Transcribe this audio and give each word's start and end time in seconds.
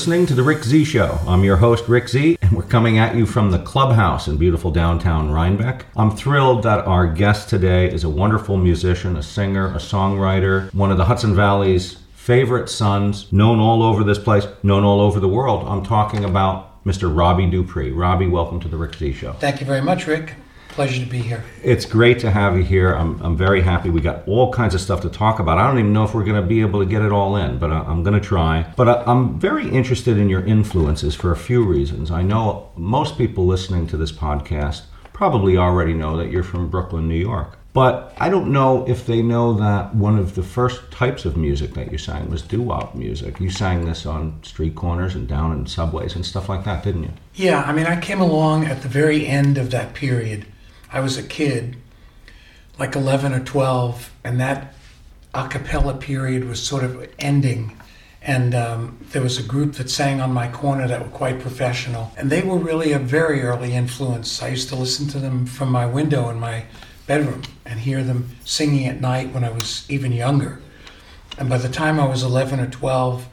listening 0.00 0.24
to 0.24 0.34
The 0.34 0.42
Rick 0.42 0.64
Z 0.64 0.84
Show. 0.84 1.18
I'm 1.26 1.44
your 1.44 1.58
host, 1.58 1.86
Rick 1.86 2.08
Z, 2.08 2.38
and 2.40 2.52
we're 2.52 2.62
coming 2.62 2.96
at 2.96 3.14
you 3.14 3.26
from 3.26 3.50
the 3.50 3.58
clubhouse 3.58 4.28
in 4.28 4.38
beautiful 4.38 4.70
downtown 4.70 5.30
Rhinebeck. 5.30 5.84
I'm 5.94 6.10
thrilled 6.10 6.62
that 6.62 6.86
our 6.86 7.06
guest 7.06 7.50
today 7.50 7.92
is 7.92 8.02
a 8.02 8.08
wonderful 8.08 8.56
musician, 8.56 9.18
a 9.18 9.22
singer, 9.22 9.66
a 9.66 9.76
songwriter, 9.76 10.72
one 10.72 10.90
of 10.90 10.96
the 10.96 11.04
Hudson 11.04 11.36
Valley's 11.36 11.98
favorite 12.14 12.70
sons, 12.70 13.30
known 13.30 13.60
all 13.60 13.82
over 13.82 14.02
this 14.02 14.18
place, 14.18 14.46
known 14.62 14.84
all 14.84 15.02
over 15.02 15.20
the 15.20 15.28
world. 15.28 15.68
I'm 15.68 15.84
talking 15.84 16.24
about 16.24 16.82
Mr. 16.86 17.14
Robbie 17.14 17.50
Dupree. 17.50 17.90
Robbie, 17.90 18.26
welcome 18.26 18.58
to 18.60 18.68
The 18.68 18.78
Rick 18.78 18.94
Z 18.94 19.12
Show. 19.12 19.34
Thank 19.34 19.60
you 19.60 19.66
very 19.66 19.82
much, 19.82 20.06
Rick. 20.06 20.34
Pleasure 20.72 21.04
to 21.04 21.10
be 21.10 21.18
here. 21.18 21.44
It's 21.62 21.84
great 21.84 22.20
to 22.20 22.30
have 22.30 22.56
you 22.56 22.62
here. 22.62 22.92
I'm, 22.92 23.20
I'm 23.22 23.36
very 23.36 23.60
happy. 23.60 23.90
We 23.90 24.00
got 24.00 24.26
all 24.26 24.52
kinds 24.52 24.74
of 24.74 24.80
stuff 24.80 25.00
to 25.02 25.10
talk 25.10 25.38
about. 25.38 25.58
I 25.58 25.66
don't 25.66 25.78
even 25.78 25.92
know 25.92 26.04
if 26.04 26.14
we're 26.14 26.24
going 26.24 26.40
to 26.40 26.46
be 26.46 26.60
able 26.60 26.80
to 26.80 26.86
get 26.86 27.02
it 27.02 27.12
all 27.12 27.36
in, 27.36 27.58
but 27.58 27.70
I, 27.70 27.80
I'm 27.80 28.02
going 28.02 28.18
to 28.18 28.26
try. 28.26 28.72
But 28.76 28.88
I, 28.88 29.02
I'm 29.04 29.38
very 29.38 29.68
interested 29.68 30.16
in 30.16 30.28
your 30.28 30.44
influences 30.44 31.14
for 31.14 31.32
a 31.32 31.36
few 31.36 31.64
reasons. 31.64 32.10
I 32.10 32.22
know 32.22 32.70
most 32.76 33.18
people 33.18 33.46
listening 33.46 33.88
to 33.88 33.96
this 33.96 34.12
podcast 34.12 34.82
probably 35.12 35.56
already 35.56 35.92
know 35.92 36.16
that 36.16 36.30
you're 36.30 36.42
from 36.42 36.70
Brooklyn, 36.70 37.08
New 37.08 37.16
York. 37.16 37.58
But 37.72 38.14
I 38.18 38.30
don't 38.30 38.50
know 38.50 38.84
if 38.88 39.06
they 39.06 39.22
know 39.22 39.52
that 39.54 39.94
one 39.94 40.18
of 40.18 40.34
the 40.34 40.42
first 40.42 40.90
types 40.90 41.24
of 41.24 41.36
music 41.36 41.74
that 41.74 41.92
you 41.92 41.98
sang 41.98 42.28
was 42.28 42.42
doo-wop 42.42 42.94
music. 42.94 43.38
You 43.38 43.50
sang 43.50 43.84
this 43.84 44.06
on 44.06 44.42
street 44.42 44.74
corners 44.74 45.14
and 45.14 45.28
down 45.28 45.52
in 45.52 45.66
subways 45.66 46.16
and 46.16 46.26
stuff 46.26 46.48
like 46.48 46.64
that, 46.64 46.82
didn't 46.82 47.04
you? 47.04 47.12
Yeah, 47.34 47.62
I 47.62 47.72
mean, 47.72 47.86
I 47.86 48.00
came 48.00 48.20
along 48.20 48.64
at 48.64 48.82
the 48.82 48.88
very 48.88 49.26
end 49.26 49.56
of 49.56 49.70
that 49.70 49.94
period. 49.94 50.46
I 50.92 51.00
was 51.00 51.16
a 51.16 51.22
kid, 51.22 51.76
like 52.78 52.96
11 52.96 53.32
or 53.32 53.40
12, 53.40 54.12
and 54.24 54.40
that 54.40 54.74
a 55.34 55.48
cappella 55.48 55.96
period 55.96 56.48
was 56.48 56.62
sort 56.62 56.84
of 56.84 57.08
ending. 57.18 57.76
And 58.22 58.54
um, 58.54 58.98
there 59.12 59.22
was 59.22 59.38
a 59.38 59.42
group 59.42 59.74
that 59.74 59.88
sang 59.88 60.20
on 60.20 60.32
my 60.32 60.48
corner 60.48 60.86
that 60.88 61.00
were 61.00 61.10
quite 61.10 61.40
professional. 61.40 62.12
And 62.16 62.30
they 62.30 62.42
were 62.42 62.58
really 62.58 62.92
a 62.92 62.98
very 62.98 63.42
early 63.42 63.72
influence. 63.72 64.42
I 64.42 64.48
used 64.48 64.68
to 64.70 64.76
listen 64.76 65.06
to 65.08 65.18
them 65.18 65.46
from 65.46 65.70
my 65.70 65.86
window 65.86 66.28
in 66.28 66.38
my 66.38 66.64
bedroom 67.06 67.42
and 67.64 67.80
hear 67.80 68.02
them 68.02 68.36
singing 68.44 68.86
at 68.86 69.00
night 69.00 69.32
when 69.32 69.44
I 69.44 69.50
was 69.50 69.86
even 69.88 70.12
younger. 70.12 70.60
And 71.38 71.48
by 71.48 71.58
the 71.58 71.68
time 71.68 71.98
I 71.98 72.06
was 72.06 72.22
11 72.22 72.60
or 72.60 72.68
12, 72.68 73.26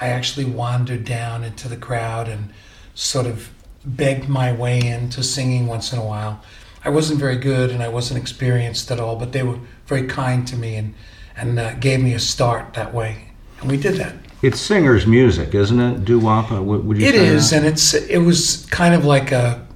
I 0.00 0.08
actually 0.08 0.44
wandered 0.44 1.04
down 1.04 1.42
into 1.42 1.68
the 1.68 1.76
crowd 1.76 2.28
and 2.28 2.52
sort 2.94 3.26
of 3.26 3.50
begged 3.84 4.28
my 4.28 4.52
way 4.52 4.80
into 4.80 5.22
singing 5.22 5.66
once 5.66 5.92
in 5.92 5.98
a 5.98 6.04
while. 6.04 6.42
I 6.84 6.90
wasn't 6.90 7.18
very 7.18 7.36
good 7.36 7.70
and 7.70 7.82
I 7.82 7.88
wasn't 7.88 8.20
experienced 8.20 8.90
at 8.90 9.00
all, 9.00 9.16
but 9.16 9.32
they 9.32 9.42
were 9.42 9.58
very 9.86 10.06
kind 10.06 10.46
to 10.48 10.56
me 10.56 10.76
and, 10.76 10.94
and 11.36 11.58
uh, 11.58 11.74
gave 11.74 12.00
me 12.00 12.14
a 12.14 12.18
start 12.18 12.74
that 12.74 12.94
way. 12.94 13.30
And 13.60 13.70
we 13.70 13.76
did 13.76 13.96
that. 13.96 14.14
It's 14.40 14.60
singer's 14.60 15.06
music, 15.06 15.54
isn't 15.54 15.80
it? 15.80 16.04
Doo-wop, 16.04 16.52
uh, 16.52 16.62
would 16.62 16.96
you 16.96 17.06
It 17.06 17.16
is, 17.16 17.50
that? 17.50 17.56
and 17.58 17.66
it's 17.66 17.92
it 17.92 18.18
was 18.18 18.66
kind 18.66 18.94
of 18.94 19.04
like 19.04 19.32
a 19.32 19.66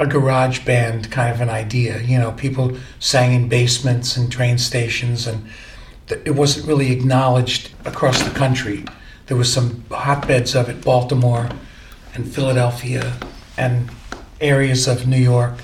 a 0.00 0.06
garage 0.06 0.64
band 0.64 1.10
kind 1.10 1.34
of 1.34 1.40
an 1.40 1.50
idea. 1.50 2.00
You 2.02 2.18
know, 2.18 2.30
people 2.32 2.76
sang 3.00 3.34
in 3.34 3.48
basements 3.48 4.16
and 4.16 4.30
train 4.30 4.56
stations, 4.58 5.26
and 5.26 5.48
th- 6.06 6.20
it 6.24 6.36
wasn't 6.36 6.68
really 6.68 6.92
acknowledged 6.92 7.70
across 7.84 8.22
the 8.22 8.30
country. 8.30 8.84
There 9.26 9.36
was 9.36 9.52
some 9.52 9.84
hotbeds 9.90 10.54
of 10.54 10.68
it, 10.68 10.84
Baltimore 10.84 11.48
and 12.14 12.32
Philadelphia 12.32 13.14
and 13.56 13.90
areas 14.40 14.86
of 14.86 15.08
New 15.08 15.18
York, 15.18 15.54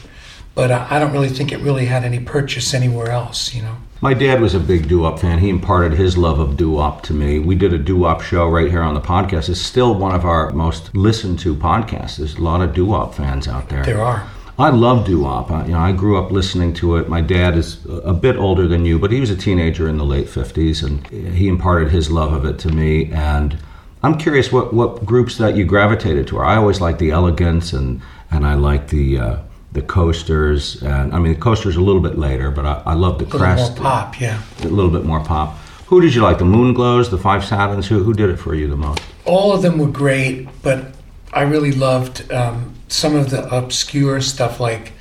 but 0.54 0.70
I 0.70 0.86
I 0.90 0.98
don't 0.98 1.12
really 1.12 1.28
think 1.28 1.52
it 1.52 1.60
really 1.60 1.86
had 1.86 2.04
any 2.04 2.20
purchase 2.20 2.74
anywhere 2.74 3.10
else. 3.10 3.54
You 3.54 3.62
know. 3.62 3.76
My 4.00 4.12
dad 4.12 4.42
was 4.42 4.54
a 4.54 4.60
big 4.60 4.86
doo-wop 4.86 5.18
fan. 5.18 5.38
He 5.38 5.48
imparted 5.48 5.94
his 5.94 6.18
love 6.18 6.38
of 6.38 6.58
doo-wop 6.58 7.02
to 7.04 7.14
me. 7.14 7.38
We 7.38 7.54
did 7.54 7.72
a 7.72 7.78
doo-wop 7.78 8.20
show 8.20 8.46
right 8.48 8.70
here 8.70 8.82
on 8.82 8.92
the 8.92 9.00
podcast. 9.00 9.48
It's 9.48 9.60
still 9.60 9.94
one 9.94 10.14
of 10.14 10.26
our 10.26 10.50
most 10.50 10.94
listened 10.94 11.38
to 11.38 11.54
podcasts. 11.54 12.18
There's 12.18 12.34
a 12.34 12.42
lot 12.42 12.60
of 12.60 12.74
doo-wop 12.74 13.14
fans 13.14 13.48
out 13.48 13.70
there. 13.70 13.82
There 13.82 14.02
are. 14.02 14.28
I 14.58 14.68
love 14.68 15.06
doo-wop. 15.06 15.50
I, 15.50 15.64
you 15.64 15.72
know, 15.72 15.78
I 15.78 15.92
grew 15.92 16.18
up 16.22 16.30
listening 16.30 16.74
to 16.74 16.96
it. 16.96 17.08
My 17.08 17.22
dad 17.22 17.56
is 17.56 17.78
a 17.86 18.12
bit 18.12 18.36
older 18.36 18.68
than 18.68 18.84
you, 18.84 18.98
but 18.98 19.10
he 19.10 19.20
was 19.20 19.30
a 19.30 19.36
teenager 19.36 19.88
in 19.88 19.96
the 19.96 20.04
late 20.04 20.26
50s, 20.26 20.82
and 20.84 21.06
he 21.34 21.48
imparted 21.48 21.90
his 21.90 22.10
love 22.10 22.34
of 22.34 22.44
it 22.44 22.58
to 22.58 22.68
me. 22.68 23.10
And 23.10 23.58
I'm 24.02 24.18
curious 24.18 24.52
what, 24.52 24.74
what 24.74 25.06
groups 25.06 25.38
that 25.38 25.56
you 25.56 25.64
gravitated 25.64 26.26
to. 26.28 26.40
I 26.40 26.56
always 26.56 26.78
liked 26.78 26.98
the 26.98 27.10
elegance 27.10 27.72
and, 27.72 28.02
and 28.30 28.46
I 28.46 28.52
like 28.52 28.88
the 28.88 29.18
uh, 29.18 29.36
the 29.74 29.82
Coasters. 29.82 30.82
And 30.82 31.12
I 31.14 31.18
mean, 31.18 31.34
the 31.34 31.38
Coasters 31.40 31.76
a 31.76 31.80
little 31.80 32.00
bit 32.00 32.18
later, 32.18 32.50
but 32.50 32.64
I, 32.64 32.82
I 32.86 32.94
love 32.94 33.18
the 33.18 33.24
A 33.24 33.26
little 33.26 33.40
Crest. 33.40 33.74
more 33.76 33.82
pop, 33.84 34.20
yeah. 34.20 34.40
A 34.62 34.68
little 34.68 34.90
bit 34.90 35.04
more 35.04 35.20
pop. 35.22 35.56
Who 35.86 36.00
did 36.00 36.14
you 36.14 36.22
like? 36.22 36.38
The 36.38 36.44
Moonglows, 36.46 37.10
the 37.10 37.18
Five 37.18 37.44
Satins? 37.44 37.86
Who, 37.88 38.02
who 38.02 38.14
did 38.14 38.30
it 38.30 38.38
for 38.38 38.54
you 38.54 38.66
the 38.68 38.76
most? 38.76 39.02
all 39.26 39.54
of 39.54 39.62
them 39.62 39.78
were 39.78 39.88
great, 39.88 40.46
but 40.62 40.92
I 41.32 41.42
really 41.44 41.72
loved 41.72 42.30
um, 42.30 42.74
some 42.88 43.16
of 43.16 43.30
the 43.30 43.42
obscure 43.54 44.20
stuff, 44.20 44.60
like 44.60 44.92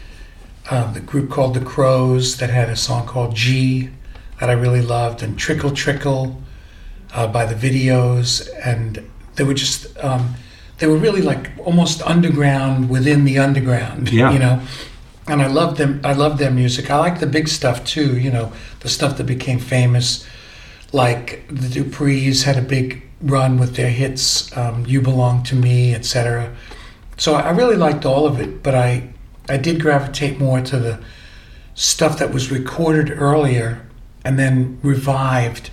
um, 0.72 0.94
the 0.94 1.02
group 1.02 1.30
called 1.30 1.54
the 1.56 1.60
Crows 1.60 2.38
that 2.38 2.50
had 2.50 2.70
a 2.70 2.76
song 2.78 3.06
called 3.06 3.36
Gee 3.36 3.90
that 4.40 4.50
I 4.50 4.54
really 4.54 4.82
loved, 4.82 5.22
and 5.24 5.38
Trickle 5.38 5.72
Trickle 5.72 6.42
uh, 7.14 7.28
by 7.28 7.46
the 7.46 7.54
videos, 7.54 8.50
and 8.66 9.10
they 9.36 9.44
were 9.44 9.54
just 9.54 9.98
um, 10.02 10.36
they 10.84 10.90
were 10.90 10.98
really 10.98 11.22
like 11.22 11.50
almost 11.60 12.02
underground 12.02 12.90
within 12.90 13.24
the 13.24 13.40
underground, 13.40 14.12
Yeah. 14.12 14.34
you 14.34 14.40
know. 14.40 14.60
And 15.30 15.42
I 15.42 15.48
loved 15.48 15.78
them. 15.78 16.02
I 16.04 16.12
loved 16.12 16.40
their 16.40 16.52
music. 16.52 16.92
I 16.92 16.98
like 16.98 17.22
the 17.22 17.26
big 17.26 17.48
stuff 17.48 17.86
too. 17.86 18.20
You 18.20 18.30
know, 18.30 18.52
the 18.82 18.90
stuff 18.90 19.16
that 19.16 19.24
became 19.26 19.60
famous 19.60 20.26
like 20.92 21.46
the 21.48 21.70
Duprees 21.70 22.44
had 22.44 22.58
a 22.58 22.62
big 22.62 23.02
run 23.22 23.58
with 23.58 23.78
their 23.78 23.90
hits, 23.92 24.52
um, 24.58 24.84
"You 24.86 25.00
Belong 25.02 25.42
to 25.44 25.56
Me," 25.56 25.96
etc. 25.96 26.50
So 27.16 27.36
I 27.36 27.52
really 27.52 27.78
liked 27.78 28.06
all 28.06 28.26
of 28.26 28.42
it, 28.42 28.62
but 28.62 28.76
I 28.76 29.04
I 29.48 29.56
did 29.56 29.80
gravitate 29.80 30.38
more 30.38 30.60
to 30.60 30.78
the 30.78 31.00
stuff 31.76 32.18
that 32.20 32.34
was 32.34 32.52
recorded 32.52 33.10
earlier 33.10 33.84
and 34.26 34.38
then 34.38 34.80
revived 34.84 35.70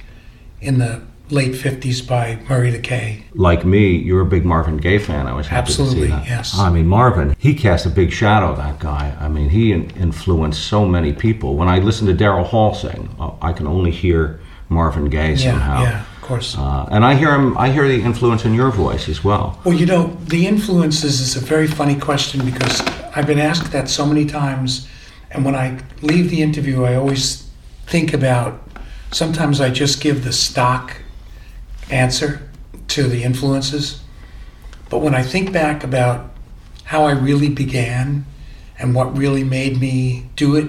in 0.60 0.78
the 0.78 1.00
late 1.30 1.52
'50s 1.52 2.06
by 2.06 2.38
Murray 2.48 2.70
the 2.70 2.78
K. 2.78 3.24
Like 3.34 3.64
me, 3.64 3.96
you're 3.96 4.20
a 4.20 4.26
big 4.26 4.44
Marvin 4.44 4.76
Gaye 4.76 4.98
fan. 4.98 5.26
I 5.26 5.32
was 5.34 5.46
happy 5.46 5.68
Absolutely, 5.68 6.00
to 6.00 6.06
see 6.06 6.10
that. 6.10 6.26
yes. 6.26 6.58
I 6.58 6.70
mean, 6.70 6.86
Marvin, 6.86 7.34
he 7.38 7.54
cast 7.54 7.86
a 7.86 7.90
big 7.90 8.12
shadow. 8.12 8.54
That 8.56 8.78
guy. 8.78 9.16
I 9.20 9.28
mean, 9.28 9.48
he 9.48 9.72
influenced 9.72 10.62
so 10.66 10.84
many 10.86 11.12
people. 11.12 11.56
When 11.56 11.68
I 11.68 11.78
listen 11.78 12.06
to 12.08 12.14
Daryl 12.14 12.44
Hall 12.44 12.74
sing, 12.74 13.08
uh, 13.18 13.32
I 13.42 13.52
can 13.52 13.66
only 13.66 13.90
hear 13.90 14.40
Marvin 14.68 15.08
Gaye 15.10 15.36
somehow. 15.36 15.82
yeah, 15.82 16.00
of 16.16 16.22
course. 16.22 16.56
Uh, 16.56 16.86
and 16.90 17.04
I 17.04 17.14
hear 17.14 17.32
him. 17.34 17.56
I 17.58 17.70
hear 17.70 17.86
the 17.88 18.00
influence 18.02 18.44
in 18.44 18.54
your 18.54 18.70
voice 18.70 19.08
as 19.08 19.22
well. 19.24 19.60
Well, 19.64 19.74
you 19.74 19.86
know, 19.86 20.16
the 20.26 20.46
influences 20.46 21.20
is 21.20 21.36
a 21.36 21.40
very 21.40 21.66
funny 21.66 21.96
question 21.98 22.44
because 22.44 22.80
I've 23.14 23.26
been 23.26 23.38
asked 23.40 23.72
that 23.72 23.88
so 23.88 24.06
many 24.06 24.26
times, 24.26 24.88
and 25.30 25.44
when 25.44 25.54
I 25.54 25.78
leave 26.02 26.30
the 26.30 26.42
interview, 26.42 26.84
I 26.84 26.94
always 26.94 27.48
think 27.86 28.12
about. 28.12 28.62
Sometimes 29.12 29.60
I 29.60 29.70
just 29.70 30.00
give 30.00 30.22
the 30.22 30.32
stock 30.32 31.02
answer 31.90 32.48
to 32.88 33.04
the 33.04 33.22
influences, 33.22 34.02
but 34.88 34.98
when 34.98 35.14
I 35.14 35.22
think 35.22 35.52
back 35.52 35.84
about 35.84 36.30
how 36.84 37.04
I 37.04 37.12
really 37.12 37.48
began 37.48 38.26
and 38.78 38.94
what 38.94 39.16
really 39.16 39.44
made 39.44 39.80
me 39.80 40.26
do 40.34 40.56
it, 40.56 40.68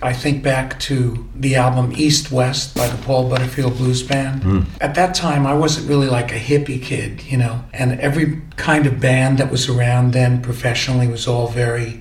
I 0.00 0.12
think 0.12 0.44
back 0.44 0.78
to 0.80 1.28
the 1.34 1.56
album 1.56 1.92
East 1.96 2.30
West 2.30 2.76
by 2.76 2.86
the 2.86 3.02
Paul 3.02 3.28
Butterfield 3.28 3.76
Blues 3.78 4.02
Band. 4.02 4.42
Hmm. 4.42 4.60
At 4.80 4.94
that 4.94 5.14
time, 5.14 5.44
I 5.44 5.54
wasn't 5.54 5.88
really 5.88 6.06
like 6.06 6.30
a 6.30 6.38
hippie 6.38 6.80
kid, 6.80 7.22
you 7.24 7.36
know, 7.36 7.64
and 7.72 7.98
every 7.98 8.42
kind 8.56 8.86
of 8.86 9.00
band 9.00 9.38
that 9.38 9.50
was 9.50 9.68
around 9.68 10.12
then 10.12 10.40
professionally 10.40 11.08
was 11.08 11.26
all 11.26 11.48
very, 11.48 12.00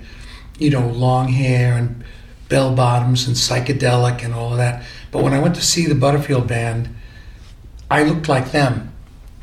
you 0.59 0.69
know, 0.69 0.87
long 0.89 1.29
hair 1.29 1.73
and 1.73 2.03
bell 2.49 2.75
bottoms 2.75 3.27
and 3.27 3.35
psychedelic 3.35 4.23
and 4.23 4.33
all 4.33 4.51
of 4.51 4.57
that. 4.57 4.83
But 5.11 5.23
when 5.23 5.33
I 5.33 5.39
went 5.39 5.55
to 5.55 5.61
see 5.61 5.87
the 5.87 5.95
Butterfield 5.95 6.47
Band, 6.47 6.89
I 7.89 8.03
looked 8.03 8.27
like 8.27 8.51
them, 8.51 8.91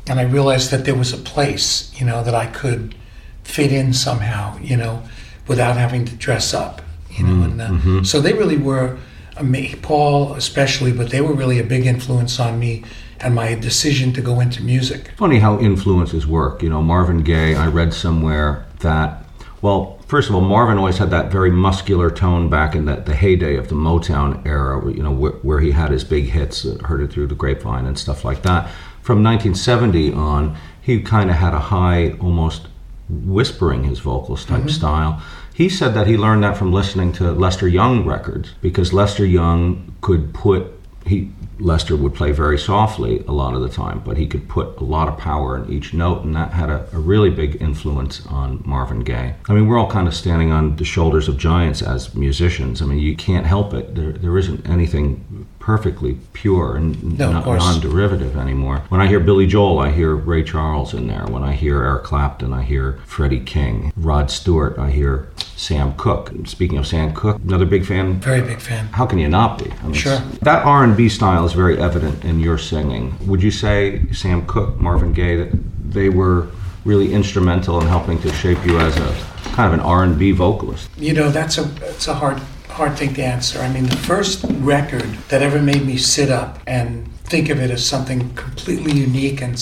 and 0.07 0.19
I 0.19 0.23
realized 0.23 0.71
that 0.71 0.85
there 0.85 0.95
was 0.95 1.13
a 1.13 1.17
place, 1.17 1.91
you 1.99 2.05
know, 2.05 2.23
that 2.23 2.35
I 2.35 2.45
could 2.45 2.95
fit 3.43 3.71
in 3.71 3.93
somehow, 3.93 4.57
you 4.59 4.77
know, 4.77 5.03
without 5.47 5.77
having 5.77 6.05
to 6.05 6.15
dress 6.15 6.53
up, 6.53 6.81
you 7.09 7.25
know. 7.25 7.43
and 7.43 7.61
uh, 7.61 8.03
so 8.03 8.19
they 8.19 8.33
really 8.33 8.57
were, 8.57 8.97
me, 9.41 9.75
Paul 9.81 10.33
especially, 10.33 10.91
but 10.91 11.09
they 11.09 11.21
were 11.21 11.33
really 11.33 11.59
a 11.59 11.63
big 11.63 11.85
influence 11.85 12.39
on 12.39 12.59
me 12.59 12.83
and 13.19 13.33
my 13.33 13.55
decision 13.55 14.13
to 14.13 14.21
go 14.21 14.39
into 14.39 14.61
music. 14.61 15.11
Funny 15.17 15.39
how 15.39 15.59
influences 15.59 16.27
work. 16.27 16.61
You 16.61 16.69
know, 16.69 16.81
Marvin 16.81 17.23
Gaye. 17.23 17.55
I 17.55 17.67
read 17.67 17.93
somewhere 17.93 18.65
that. 18.79 19.23
Well, 19.61 19.94
first 20.07 20.29
of 20.29 20.35
all, 20.35 20.41
Marvin 20.41 20.77
always 20.77 20.97
had 20.97 21.09
that 21.11 21.31
very 21.31 21.51
muscular 21.51 22.09
tone 22.09 22.49
back 22.49 22.75
in 22.75 22.85
the, 22.85 22.97
the 22.97 23.15
heyday 23.15 23.55
of 23.55 23.69
the 23.69 23.75
Motown 23.75 24.45
era, 24.45 24.91
you 24.91 25.03
know, 25.03 25.11
where, 25.11 25.31
where 25.31 25.59
he 25.59 25.71
had 25.71 25.91
his 25.91 26.03
big 26.03 26.25
hits, 26.25 26.65
uh, 26.65 26.77
Heard 26.83 27.01
It 27.01 27.11
Through 27.11 27.27
the 27.27 27.35
Grapevine 27.35 27.85
and 27.85 27.97
stuff 27.97 28.23
like 28.23 28.41
that. 28.43 28.69
From 29.01 29.23
1970 29.23 30.13
on, 30.13 30.57
he 30.81 31.01
kind 31.01 31.29
of 31.29 31.35
had 31.35 31.53
a 31.53 31.59
high, 31.59 32.11
almost 32.19 32.67
whispering 33.09 33.83
his 33.83 33.99
vocals 33.99 34.45
type 34.45 34.69
style. 34.69 35.21
He 35.53 35.69
said 35.69 35.93
that 35.93 36.07
he 36.07 36.17
learned 36.17 36.43
that 36.43 36.57
from 36.57 36.73
listening 36.73 37.11
to 37.13 37.31
Lester 37.31 37.67
Young 37.67 38.05
records 38.05 38.53
because 38.61 38.93
Lester 38.93 39.25
Young 39.25 39.95
could 40.01 40.33
put 40.33 40.71
he 41.05 41.31
Lester 41.59 41.95
would 41.95 42.13
play 42.13 42.31
very 42.31 42.57
softly 42.57 43.23
a 43.27 43.31
lot 43.31 43.53
of 43.53 43.61
the 43.61 43.69
time, 43.69 44.01
but 44.05 44.17
he 44.17 44.27
could 44.27 44.47
put 44.49 44.77
a 44.77 44.83
lot 44.83 45.07
of 45.07 45.17
power 45.17 45.57
in 45.57 45.71
each 45.71 45.93
note, 45.93 46.23
and 46.23 46.35
that 46.35 46.51
had 46.51 46.69
a, 46.69 46.87
a, 46.93 46.99
really 46.99 47.29
big 47.29 47.61
influence 47.61 48.25
on 48.27 48.61
Marvin 48.65 49.01
Gaye. 49.01 49.35
I 49.47 49.53
mean, 49.53 49.67
we're 49.67 49.77
all 49.77 49.89
kind 49.89 50.07
of 50.07 50.13
standing 50.13 50.51
on 50.51 50.75
the 50.75 50.85
shoulders 50.85 51.27
of 51.27 51.37
giants 51.37 51.81
as 51.81 52.15
musicians. 52.15 52.81
I 52.81 52.85
mean, 52.85 52.99
you 52.99 53.15
can't 53.15 53.45
help 53.45 53.73
it. 53.73 53.95
There, 53.95 54.11
there 54.11 54.37
isn't 54.37 54.67
anything 54.67 55.47
perfectly 55.59 56.17
pure 56.33 56.75
and 56.75 57.17
no, 57.17 57.31
non-derivative 57.31 58.37
anymore. 58.37 58.83
When 58.89 59.01
I 59.01 59.07
hear 59.07 59.19
Billy 59.19 59.47
Joel, 59.47 59.79
I 59.79 59.91
hear 59.91 60.15
Ray 60.15 60.43
Charles 60.43 60.93
in 60.93 61.07
there. 61.07 61.25
When 61.25 61.43
I 61.43 61.53
hear 61.53 61.83
Eric 61.83 62.03
Clapton, 62.03 62.53
I 62.53 62.61
hear 62.61 62.99
Freddie 63.05 63.39
King. 63.39 63.91
Rod 63.95 64.29
Stewart, 64.29 64.77
I 64.77 64.91
hear 64.91 65.27
Sam 65.55 65.93
Cooke. 65.95 66.31
Speaking 66.45 66.77
of 66.77 66.85
Sam 66.85 67.13
Cooke, 67.13 67.41
another 67.43 67.65
big 67.65 67.85
fan. 67.85 68.19
Very 68.19 68.41
big 68.41 68.59
fan. 68.59 68.87
How 68.87 69.05
can 69.05 69.17
you 69.17 69.27
not 69.27 69.57
be? 69.57 69.71
I 69.71 69.83
mean, 69.85 69.93
sure. 69.93 70.19
That 70.41 70.65
R&B 70.65 71.09
style 71.09 71.44
is 71.45 71.53
very 71.53 71.77
evident 71.79 72.23
in 72.25 72.39
your 72.39 72.57
singing. 72.57 73.15
Would 73.27 73.41
you 73.41 73.51
say 73.51 74.05
Sam 74.11 74.45
Cooke, 74.47 74.79
Marvin 74.79 75.13
Gaye, 75.13 75.37
that 75.37 75.51
they 75.91 76.09
were 76.09 76.47
really 76.83 77.13
instrumental 77.13 77.81
in 77.81 77.87
helping 77.87 78.19
to 78.21 78.31
shape 78.33 78.63
you 78.65 78.79
as 78.79 78.95
a 78.97 79.15
kind 79.53 79.73
of 79.73 79.79
an 79.79 79.79
R&B 79.79 80.31
vocalist? 80.31 80.89
You 80.97 81.13
know, 81.13 81.29
that's 81.29 81.57
a 81.57 81.63
that's 81.63 82.07
a 82.07 82.13
hard 82.13 82.39
hard 82.69 82.97
thing 82.97 83.13
to 83.13 83.23
answer. 83.23 83.59
I 83.59 83.71
mean, 83.71 83.85
the 83.85 83.95
first 83.95 84.45
record 84.49 85.09
that 85.29 85.41
ever 85.41 85.61
made 85.61 85.85
me 85.85 85.97
sit 85.97 86.29
up 86.29 86.59
and 86.67 87.07
think 87.23 87.49
of 87.49 87.59
it 87.59 87.71
as 87.71 87.85
something 87.85 88.33
completely 88.35 88.91
unique 88.91 89.41
and 89.41 89.55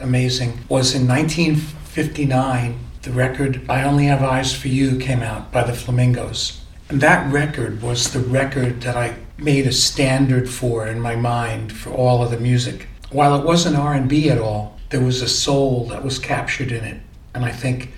amazing 0.00 0.58
was 0.68 0.94
in 0.94 1.06
1959. 1.06 2.78
The 3.02 3.10
record 3.10 3.60
I 3.68 3.82
Only 3.82 4.06
Have 4.06 4.22
Eyes 4.22 4.54
for 4.54 4.68
You 4.68 4.98
came 4.98 5.22
out 5.22 5.52
by 5.52 5.62
the 5.62 5.74
Flamingos. 5.74 6.62
And 6.88 7.02
that 7.02 7.30
record 7.30 7.82
was 7.82 8.12
the 8.12 8.20
record 8.20 8.80
that 8.80 8.96
I 8.96 9.16
made 9.36 9.66
a 9.66 9.72
standard 9.72 10.48
for 10.48 10.86
in 10.86 11.00
my 11.00 11.16
mind 11.16 11.72
for 11.72 11.90
all 11.90 12.22
of 12.22 12.30
the 12.30 12.38
music. 12.38 12.88
While 13.10 13.38
it 13.38 13.44
wasn't 13.44 13.76
R&B 13.76 14.30
at 14.30 14.38
all, 14.38 14.78
there 14.90 15.00
was 15.00 15.22
a 15.22 15.28
soul 15.28 15.86
that 15.88 16.04
was 16.04 16.18
captured 16.18 16.70
in 16.70 16.84
it. 16.84 17.00
And 17.34 17.44
I 17.44 17.50
think 17.50 17.92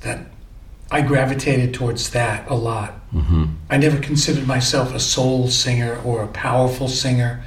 that 0.00 0.26
I 0.90 1.00
gravitated 1.00 1.74
towards 1.74 2.10
that 2.10 2.48
a 2.48 2.54
lot. 2.54 2.94
Mm-hmm. 3.12 3.44
I 3.70 3.78
never 3.78 3.98
considered 3.98 4.46
myself 4.46 4.94
a 4.94 5.00
soul 5.00 5.48
singer 5.48 6.00
or 6.04 6.22
a 6.22 6.28
powerful 6.28 6.88
singer, 6.88 7.42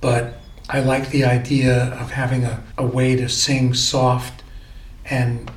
but 0.00 0.40
I 0.68 0.80
like 0.80 1.10
the 1.10 1.24
idea 1.24 1.92
of 1.94 2.10
having 2.10 2.44
a, 2.44 2.62
a 2.76 2.84
way 2.84 3.14
to 3.16 3.28
sing 3.28 3.74
soft 3.74 4.42
and 5.04 5.50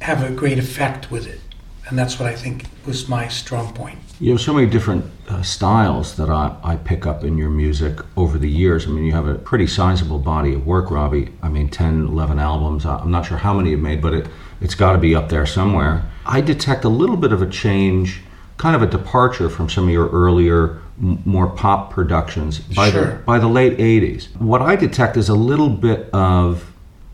have 0.00 0.22
a 0.22 0.30
great 0.30 0.58
effect 0.58 1.10
with 1.10 1.26
it. 1.26 1.40
And 1.88 1.98
that's 1.98 2.18
what 2.18 2.28
I 2.28 2.34
think 2.34 2.66
was 2.86 3.08
my 3.08 3.28
strong 3.28 3.74
point. 3.74 3.98
You 4.22 4.30
have 4.30 4.40
so 4.40 4.52
many 4.52 4.68
different 4.68 5.04
uh, 5.28 5.42
styles 5.42 6.14
that 6.14 6.30
I, 6.30 6.56
I 6.62 6.76
pick 6.76 7.06
up 7.06 7.24
in 7.24 7.36
your 7.36 7.50
music 7.50 7.98
over 8.16 8.38
the 8.38 8.48
years. 8.48 8.86
I 8.86 8.90
mean, 8.90 9.04
you 9.04 9.10
have 9.14 9.26
a 9.26 9.34
pretty 9.34 9.66
sizable 9.66 10.20
body 10.20 10.54
of 10.54 10.64
work, 10.64 10.92
Robbie. 10.92 11.32
I 11.42 11.48
mean, 11.48 11.68
10, 11.68 12.06
11 12.06 12.38
albums. 12.38 12.86
I'm 12.86 13.10
not 13.10 13.26
sure 13.26 13.38
how 13.38 13.52
many 13.52 13.70
you've 13.70 13.80
made, 13.80 14.00
but 14.00 14.14
it, 14.14 14.28
it's 14.60 14.76
got 14.76 14.92
to 14.92 14.98
be 14.98 15.16
up 15.16 15.28
there 15.28 15.44
somewhere. 15.44 16.08
I 16.24 16.40
detect 16.40 16.84
a 16.84 16.88
little 16.88 17.16
bit 17.16 17.32
of 17.32 17.42
a 17.42 17.48
change, 17.48 18.20
kind 18.58 18.76
of 18.76 18.82
a 18.82 18.86
departure 18.86 19.50
from 19.50 19.68
some 19.68 19.88
of 19.88 19.90
your 19.90 20.08
earlier, 20.10 20.80
m- 21.00 21.20
more 21.24 21.48
pop 21.48 21.90
productions 21.90 22.60
by 22.60 22.92
sure. 22.92 23.04
the 23.04 23.12
by 23.24 23.40
the 23.40 23.48
late 23.48 23.76
'80s. 23.78 24.36
What 24.36 24.62
I 24.62 24.76
detect 24.76 25.16
is 25.16 25.30
a 25.30 25.34
little 25.34 25.68
bit 25.68 26.08
of 26.12 26.71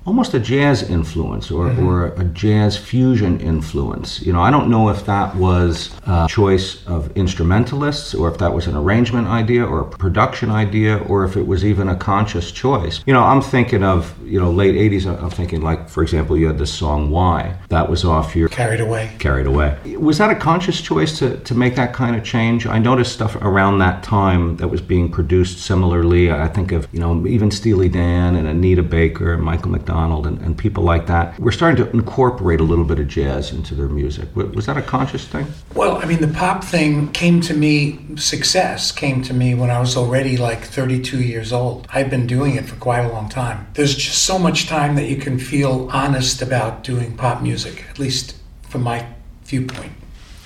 almost 0.09 0.33
a 0.33 0.41
jazz 0.41 0.89
influence 0.89 1.51
or, 1.51 1.67
mm-hmm. 1.67 1.87
or 1.87 2.07
a 2.15 2.25
jazz 2.25 2.79
fusion 2.79 3.39
influence. 3.41 4.23
You 4.23 4.33
know, 4.33 4.41
I 4.41 4.51
don't 4.51 4.71
know 4.71 4.89
if 4.89 5.05
that 5.05 5.37
was 5.37 5.91
a 6.07 6.27
choice 6.27 6.83
of 6.87 7.15
instrumentalists 7.15 8.15
or 8.15 8.27
if 8.31 8.39
that 8.39 8.55
was 8.55 8.67
an 8.67 8.75
arrangement 8.75 9.29
idea 9.29 9.67
or 9.67 9.81
a 9.81 9.85
production 9.85 10.51
idea 10.51 10.97
or 11.11 11.27
if 11.27 11.37
it 11.37 11.47
was 11.47 11.63
even 11.63 11.91
a 11.91 11.95
conscious 11.95 12.51
choice. 12.51 13.03
You 13.05 13.13
know, 13.13 13.23
I'm 13.23 13.43
thinking 13.43 13.85
of, 13.85 14.17
you 14.27 14.41
know, 14.41 14.51
late 14.51 14.75
80s, 14.75 15.05
I'm 15.07 15.29
thinking 15.29 15.61
like, 15.61 15.91
for 15.91 16.03
example, 16.03 16.39
you 16.39 16.47
had 16.47 16.57
this 16.57 16.73
song 16.73 17.11
Why. 17.11 17.59
That 17.69 17.91
was 17.91 18.07
off 18.07 18.35
your 18.35 18.49
Carried 18.49 18.81
Away. 18.81 19.11
Carried 19.19 19.47
Away. 19.47 19.77
Was 19.99 20.17
that 20.17 20.31
a 20.31 20.37
conscious 20.37 20.81
choice 20.81 21.19
to, 21.19 21.37
to 21.41 21.55
make 21.55 21.77
that 21.77 21.93
kind 21.93 22.17
of 22.17 22.25
change? 22.25 22.67
I 22.67 22.79
noticed 22.79 23.13
stuff 23.13 23.37
around 23.37 23.81
that 23.81 24.03
time 24.03 24.57
that 24.57 24.69
was 24.69 24.81
being 24.81 25.11
produced 25.11 25.59
similarly. 25.59 26.33
I 26.33 26.49
think 26.49 26.73
of, 26.73 26.89
you 26.93 26.99
know, 26.99 27.27
even 27.27 27.51
Steely 27.51 27.91
Dan 27.91 28.37
and 28.37 28.49
Anita 28.49 28.83
Baker 28.83 29.35
and 29.35 29.43
Michael 29.43 29.73
McDonald 29.73 29.98
McDonald 29.99 30.29
and, 30.29 30.41
and 30.43 30.56
people 30.56 30.85
like 30.85 31.06
that 31.06 31.39
were 31.41 31.50
starting 31.50 31.85
to 31.85 31.91
incorporate 31.91 32.61
a 32.61 32.62
little 32.62 32.85
bit 32.85 33.00
of 33.00 33.09
jazz 33.09 33.50
into 33.50 33.75
their 33.75 33.89
music. 33.89 34.29
Was 34.37 34.67
that 34.67 34.77
a 34.77 34.83
conscious 34.83 35.27
thing? 35.27 35.47
Well, 35.75 35.97
I 35.97 36.05
mean, 36.05 36.21
the 36.21 36.29
pop 36.29 36.62
thing 36.62 37.11
came 37.11 37.41
to 37.43 37.55
me, 37.55 37.99
success 38.17 38.93
came 38.93 39.23
to 39.23 39.35
me 39.35 39.55
when 39.56 39.71
I 39.71 39.81
was 39.81 39.97
already 39.97 40.37
like 40.37 40.65
32 40.65 41.21
years 41.21 41.53
old. 41.53 41.89
I've 41.93 42.11
been 42.11 42.29
doing 42.29 42.55
it 42.55 42.67
for 42.67 42.77
quite 42.77 43.00
a 43.00 43.12
long 43.12 43.29
time. 43.29 43.67
There's 43.75 43.97
just 43.97 44.25
so 44.25 44.39
much 44.39 44.69
time 44.69 44.95
that 44.95 45.09
you 45.09 45.17
can 45.17 45.39
feel 45.39 45.89
honest 45.93 46.43
about 46.43 46.85
doing 46.85 47.17
pop 47.17 47.43
music, 47.43 47.85
at 47.91 47.99
least 47.99 48.37
from 48.69 48.83
my 48.85 49.05
viewpoint. 49.45 49.93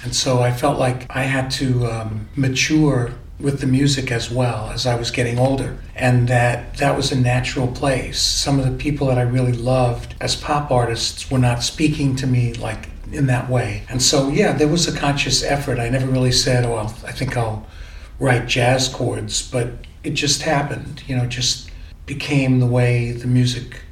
And 0.02 0.16
so 0.16 0.40
I 0.40 0.50
felt 0.50 0.78
like 0.78 1.06
I 1.14 1.25
had 1.25 1.50
to 1.52 1.87
um, 1.87 2.28
mature 2.37 3.12
with 3.42 3.60
the 3.60 3.66
music 3.66 4.12
as 4.12 4.30
well 4.30 4.70
as 4.70 4.86
I 4.86 4.94
was 4.94 5.10
getting 5.10 5.38
older, 5.38 5.76
and 5.96 6.28
that 6.28 6.76
that 6.76 6.96
was 6.96 7.10
a 7.12 7.20
natural 7.20 7.66
place. 7.68 8.20
Some 8.20 8.58
of 8.58 8.64
the 8.64 8.76
people 8.76 9.08
that 9.08 9.18
I 9.18 9.22
really 9.22 9.52
loved 9.52 10.14
as 10.20 10.36
pop 10.36 10.70
artists 10.70 11.30
were 11.30 11.38
not 11.38 11.62
speaking 11.62 12.14
to 12.16 12.26
me 12.26 12.54
like 12.54 12.88
in 13.10 13.26
that 13.26 13.50
way. 13.50 13.82
And 13.88 14.00
so, 14.00 14.28
yeah, 14.28 14.52
there 14.52 14.68
was 14.68 14.88
a 14.88 14.96
conscious 14.96 15.42
effort. 15.42 15.78
I 15.78 15.88
never 15.88 16.06
really 16.06 16.32
said, 16.32 16.64
"Oh, 16.64 16.74
I'll, 16.74 16.94
I 17.06 17.12
think 17.12 17.36
I'll 17.36 17.66
write 18.18 18.46
jazz 18.46 18.88
chords," 18.88 19.50
but 19.50 19.72
it 20.04 20.10
just 20.10 20.42
happened. 20.42 21.02
You 21.06 21.16
know, 21.16 21.26
just 21.26 21.70
became 22.06 22.60
the 22.60 22.66
way 22.66 23.12
the 23.12 23.26
music 23.26 23.82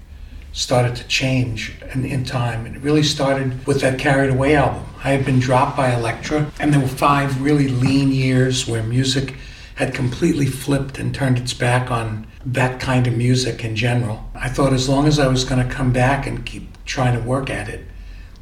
started 0.52 0.96
to 0.96 1.06
change 1.06 1.76
in, 1.94 2.04
in 2.04 2.24
time. 2.24 2.66
And 2.66 2.76
it 2.76 2.82
really 2.82 3.02
started 3.02 3.66
with 3.66 3.80
that 3.82 3.98
Carried 3.98 4.30
Away 4.30 4.56
album. 4.56 4.84
I 5.02 5.10
had 5.10 5.24
been 5.24 5.40
dropped 5.40 5.76
by 5.76 5.92
Elektra, 5.92 6.50
and 6.60 6.72
there 6.72 6.80
were 6.80 6.86
five 6.86 7.40
really 7.40 7.68
lean 7.68 8.12
years 8.12 8.68
where 8.68 8.82
music 8.82 9.34
had 9.76 9.94
completely 9.94 10.44
flipped 10.44 10.98
and 10.98 11.14
turned 11.14 11.38
its 11.38 11.54
back 11.54 11.90
on 11.90 12.26
that 12.44 12.80
kind 12.80 13.06
of 13.06 13.16
music 13.16 13.64
in 13.64 13.74
general. 13.76 14.30
I 14.34 14.50
thought 14.50 14.74
as 14.74 14.90
long 14.90 15.06
as 15.06 15.18
I 15.18 15.26
was 15.26 15.44
going 15.44 15.66
to 15.66 15.74
come 15.74 15.90
back 15.90 16.26
and 16.26 16.44
keep 16.44 16.84
trying 16.84 17.18
to 17.18 17.26
work 17.26 17.48
at 17.48 17.68
it, 17.68 17.86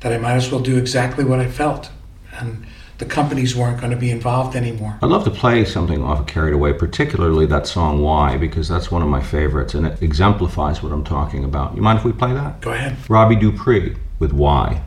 that 0.00 0.12
I 0.12 0.18
might 0.18 0.34
as 0.34 0.50
well 0.50 0.60
do 0.60 0.76
exactly 0.76 1.24
what 1.24 1.38
I 1.38 1.48
felt. 1.48 1.90
And 2.32 2.66
the 2.98 3.04
companies 3.04 3.54
weren't 3.54 3.78
going 3.78 3.92
to 3.92 3.96
be 3.96 4.10
involved 4.10 4.56
anymore. 4.56 4.98
I'd 5.00 5.10
love 5.10 5.24
to 5.24 5.30
play 5.30 5.64
something 5.64 6.02
off 6.02 6.20
of 6.20 6.26
Carried 6.26 6.54
Away, 6.54 6.72
particularly 6.72 7.46
that 7.46 7.68
song 7.68 8.02
Why, 8.02 8.36
because 8.36 8.68
that's 8.68 8.90
one 8.90 9.02
of 9.02 9.08
my 9.08 9.22
favorites 9.22 9.74
and 9.74 9.86
it 9.86 10.02
exemplifies 10.02 10.82
what 10.82 10.90
I'm 10.90 11.04
talking 11.04 11.44
about. 11.44 11.76
You 11.76 11.82
mind 11.82 12.00
if 12.00 12.04
we 12.04 12.10
play 12.12 12.32
that? 12.32 12.60
Go 12.60 12.72
ahead. 12.72 12.96
Robbie 13.08 13.36
Dupree 13.36 13.96
with 14.18 14.32
Why. 14.32 14.82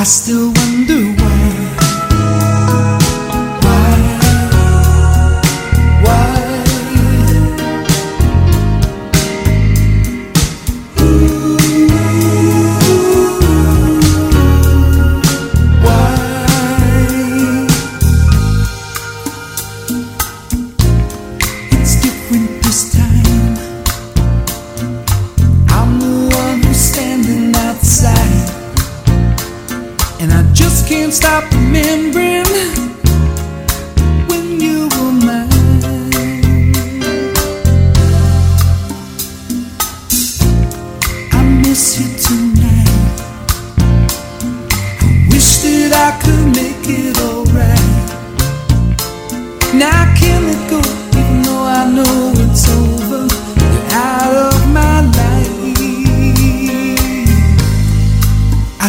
I 0.00 0.04
still 0.04 0.59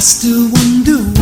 still 0.01 0.50
wonder 0.51 1.21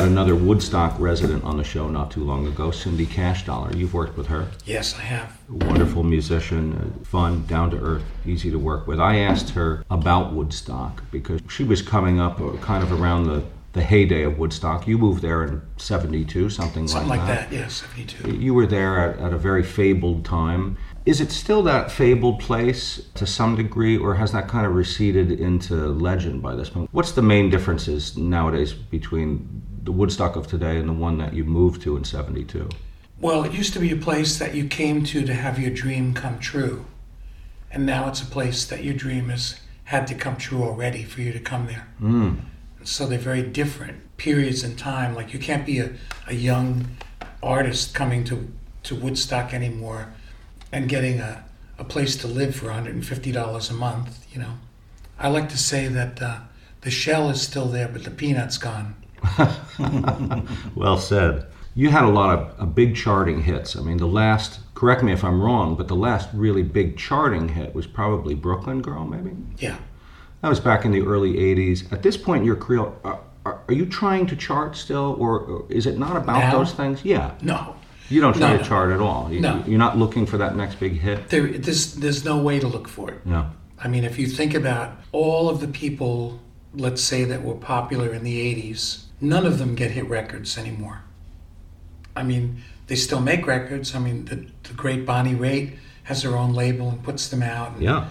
had 0.00 0.08
another 0.08 0.34
Woodstock 0.34 0.98
resident 0.98 1.44
on 1.44 1.58
the 1.58 1.64
show 1.64 1.86
not 1.86 2.10
too 2.10 2.24
long 2.24 2.46
ago, 2.46 2.70
Cindy 2.70 3.04
Cashdollar. 3.04 3.76
You've 3.76 3.92
worked 3.92 4.16
with 4.16 4.28
her. 4.28 4.48
Yes, 4.64 4.96
I 4.96 5.02
have. 5.02 5.38
Wonderful 5.50 6.04
musician, 6.04 6.72
uh, 6.72 7.04
fun, 7.04 7.44
down 7.44 7.70
to 7.72 7.78
earth, 7.78 8.02
easy 8.24 8.50
to 8.50 8.58
work 8.58 8.86
with. 8.86 8.98
I 8.98 9.18
asked 9.18 9.50
her 9.50 9.84
about 9.90 10.32
Woodstock 10.32 11.02
because 11.10 11.42
she 11.50 11.64
was 11.64 11.82
coming 11.82 12.18
up 12.18 12.40
uh, 12.40 12.52
kind 12.62 12.82
of 12.82 12.98
around 12.98 13.24
the, 13.24 13.44
the 13.74 13.82
heyday 13.82 14.22
of 14.22 14.38
Woodstock. 14.38 14.88
You 14.88 14.96
moved 14.96 15.20
there 15.20 15.44
in 15.44 15.60
72, 15.76 16.48
something, 16.48 16.88
Something 16.88 17.08
like, 17.10 17.18
like 17.18 17.28
that. 17.28 17.50
Something 17.50 17.58
like 17.58 18.08
that, 18.08 18.24
yes, 18.24 18.30
72. 18.30 18.42
You 18.42 18.54
were 18.54 18.66
there 18.66 19.10
at, 19.10 19.18
at 19.18 19.34
a 19.34 19.38
very 19.38 19.62
fabled 19.62 20.24
time. 20.24 20.78
Is 21.04 21.20
it 21.20 21.30
still 21.30 21.62
that 21.64 21.90
fabled 21.90 22.40
place 22.40 23.02
to 23.16 23.26
some 23.26 23.56
degree, 23.56 23.98
or 23.98 24.14
has 24.14 24.32
that 24.32 24.48
kind 24.48 24.66
of 24.66 24.74
receded 24.74 25.30
into 25.30 25.74
legend 25.74 26.40
by 26.40 26.54
this 26.54 26.70
point? 26.70 26.88
What's 26.92 27.12
the 27.12 27.22
main 27.22 27.50
differences 27.50 28.16
nowadays 28.16 28.72
between 28.72 29.62
the 29.82 29.92
Woodstock 29.92 30.36
of 30.36 30.46
today 30.46 30.76
and 30.78 30.88
the 30.88 30.92
one 30.92 31.18
that 31.18 31.32
you 31.32 31.44
moved 31.44 31.82
to 31.82 31.96
in 31.96 32.04
72? 32.04 32.68
Well, 33.20 33.44
it 33.44 33.52
used 33.52 33.72
to 33.74 33.78
be 33.78 33.92
a 33.92 33.96
place 33.96 34.38
that 34.38 34.54
you 34.54 34.66
came 34.66 35.04
to 35.04 35.24
to 35.26 35.34
have 35.34 35.58
your 35.58 35.70
dream 35.70 36.14
come 36.14 36.38
true. 36.38 36.86
And 37.70 37.86
now 37.86 38.08
it's 38.08 38.22
a 38.22 38.26
place 38.26 38.64
that 38.66 38.82
your 38.82 38.94
dream 38.94 39.28
has 39.28 39.60
had 39.84 40.06
to 40.06 40.14
come 40.14 40.36
true 40.36 40.62
already 40.62 41.04
for 41.04 41.20
you 41.20 41.32
to 41.32 41.40
come 41.40 41.66
there. 41.66 41.86
Mm. 42.00 42.40
So 42.82 43.06
they're 43.06 43.18
very 43.18 43.42
different 43.42 44.16
periods 44.16 44.64
in 44.64 44.76
time. 44.76 45.14
Like 45.14 45.32
you 45.32 45.38
can't 45.38 45.66
be 45.66 45.78
a, 45.80 45.92
a 46.26 46.34
young 46.34 46.96
artist 47.42 47.94
coming 47.94 48.24
to, 48.24 48.50
to 48.84 48.94
Woodstock 48.94 49.52
anymore 49.52 50.12
and 50.72 50.88
getting 50.88 51.20
a, 51.20 51.44
a 51.78 51.84
place 51.84 52.16
to 52.16 52.26
live 52.26 52.54
for 52.54 52.66
$150 52.66 53.70
a 53.70 53.74
month, 53.74 54.26
you 54.32 54.40
know. 54.40 54.54
I 55.18 55.28
like 55.28 55.48
to 55.50 55.58
say 55.58 55.88
that 55.88 56.22
uh, 56.22 56.38
the 56.80 56.90
shell 56.90 57.28
is 57.28 57.42
still 57.42 57.66
there, 57.66 57.88
but 57.88 58.04
the 58.04 58.10
peanut's 58.10 58.56
gone. 58.56 58.96
Well 60.74 60.98
said. 60.98 61.46
You 61.74 61.90
had 61.90 62.04
a 62.04 62.08
lot 62.08 62.36
of 62.36 62.60
uh, 62.60 62.64
big 62.66 62.96
charting 62.96 63.42
hits. 63.42 63.76
I 63.76 63.80
mean, 63.80 63.98
the 63.98 64.06
last, 64.06 64.58
correct 64.74 65.02
me 65.04 65.12
if 65.12 65.22
I'm 65.22 65.40
wrong, 65.40 65.76
but 65.76 65.86
the 65.88 65.94
last 65.94 66.28
really 66.34 66.62
big 66.64 66.98
charting 66.98 67.48
hit 67.48 67.74
was 67.74 67.86
probably 67.86 68.34
Brooklyn 68.34 68.82
Girl, 68.82 69.06
maybe? 69.06 69.36
Yeah. 69.58 69.78
That 70.42 70.48
was 70.48 70.58
back 70.58 70.84
in 70.84 70.90
the 70.90 71.02
early 71.02 71.34
80s. 71.34 71.90
At 71.92 72.02
this 72.02 72.16
point 72.16 72.40
in 72.40 72.46
your 72.46 72.56
career, 72.56 72.80
are, 73.04 73.20
are, 73.46 73.60
are 73.68 73.74
you 73.74 73.86
trying 73.86 74.26
to 74.26 74.36
chart 74.36 74.76
still, 74.76 75.16
or, 75.18 75.38
or 75.40 75.66
is 75.70 75.86
it 75.86 75.96
not 75.96 76.16
about 76.16 76.40
Now? 76.40 76.58
those 76.58 76.72
things? 76.72 77.04
Yeah. 77.04 77.34
No. 77.40 77.76
You 78.08 78.20
don't 78.20 78.32
try 78.36 78.48
No, 78.50 78.56
to 78.56 78.62
no. 78.62 78.68
chart 78.68 78.90
at 78.90 79.00
all. 79.00 79.32
You, 79.32 79.40
No. 79.40 79.62
You're 79.66 79.78
not 79.78 79.96
looking 79.96 80.26
for 80.26 80.38
that 80.38 80.56
next 80.56 80.80
big 80.80 80.98
hit? 80.98 81.28
There, 81.28 81.46
there's, 81.46 81.94
there's 81.94 82.24
no 82.24 82.38
way 82.38 82.58
to 82.58 82.66
look 82.66 82.88
for 82.88 83.10
it. 83.12 83.24
No. 83.24 83.48
I 83.78 83.86
mean, 83.86 84.02
if 84.04 84.18
you 84.18 84.26
think 84.26 84.54
about 84.54 84.92
all 85.12 85.48
of 85.48 85.60
the 85.60 85.68
people, 85.68 86.40
let's 86.74 87.00
say, 87.02 87.24
that 87.24 87.42
were 87.44 87.54
popular 87.54 88.12
in 88.12 88.24
the 88.24 88.54
80s, 88.72 89.04
none 89.20 89.46
of 89.46 89.58
them 89.58 89.74
get 89.74 89.90
hit 89.92 90.08
records 90.08 90.56
anymore. 90.56 91.02
I 92.16 92.22
mean, 92.22 92.62
they 92.86 92.96
still 92.96 93.20
make 93.20 93.46
records. 93.46 93.94
I 93.94 93.98
mean, 93.98 94.24
the, 94.24 94.46
the 94.64 94.74
great 94.74 95.06
Bonnie 95.06 95.34
Raitt 95.34 95.76
has 96.04 96.22
her 96.22 96.36
own 96.36 96.52
label 96.54 96.88
and 96.88 97.02
puts 97.02 97.28
them 97.28 97.42
out. 97.42 97.72
And, 97.72 97.82
Yeah. 97.82 98.08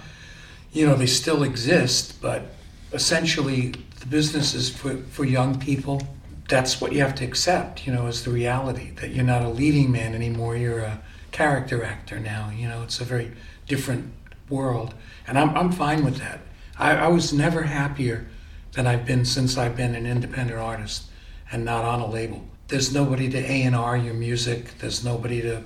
You 0.71 0.85
know, 0.85 0.95
they 0.95 1.07
still 1.07 1.43
exist, 1.43 2.21
but 2.21 2.53
essentially, 2.93 3.73
the 3.99 4.05
business 4.05 4.53
is 4.53 4.69
for, 4.69 4.97
for 4.97 5.25
young 5.25 5.59
people. 5.59 6.01
That's 6.47 6.79
what 6.79 6.93
you 6.93 7.01
have 7.01 7.15
to 7.15 7.25
accept, 7.25 7.85
you 7.87 7.93
know, 7.93 8.07
is 8.07 8.23
the 8.23 8.31
reality 8.31 8.91
that 9.01 9.09
you're 9.09 9.25
not 9.25 9.41
a 9.41 9.49
leading 9.49 9.91
man 9.91 10.13
anymore. 10.13 10.55
You're 10.55 10.79
a 10.79 11.01
character 11.31 11.83
actor 11.83 12.19
now. 12.19 12.51
You 12.55 12.67
know, 12.67 12.83
it's 12.83 13.01
a 13.01 13.03
very 13.03 13.31
different 13.67 14.13
world. 14.47 14.93
And 15.27 15.37
I'm, 15.37 15.55
I'm 15.55 15.71
fine 15.71 16.03
with 16.05 16.17
that. 16.17 16.41
I, 16.77 16.95
I 16.95 17.07
was 17.07 17.33
never 17.33 17.63
happier 17.63 18.27
than 18.73 18.87
I've 18.87 19.05
been 19.05 19.25
since 19.25 19.57
I've 19.57 19.75
been 19.75 19.95
an 19.95 20.05
independent 20.05 20.59
artist 20.59 21.05
and 21.51 21.65
not 21.65 21.85
on 21.85 21.99
a 21.99 22.07
label. 22.07 22.43
There's 22.67 22.93
nobody 22.93 23.29
to 23.29 23.37
A&R 23.37 23.97
your 23.97 24.13
music. 24.13 24.77
There's 24.77 25.03
nobody 25.03 25.41
to 25.41 25.63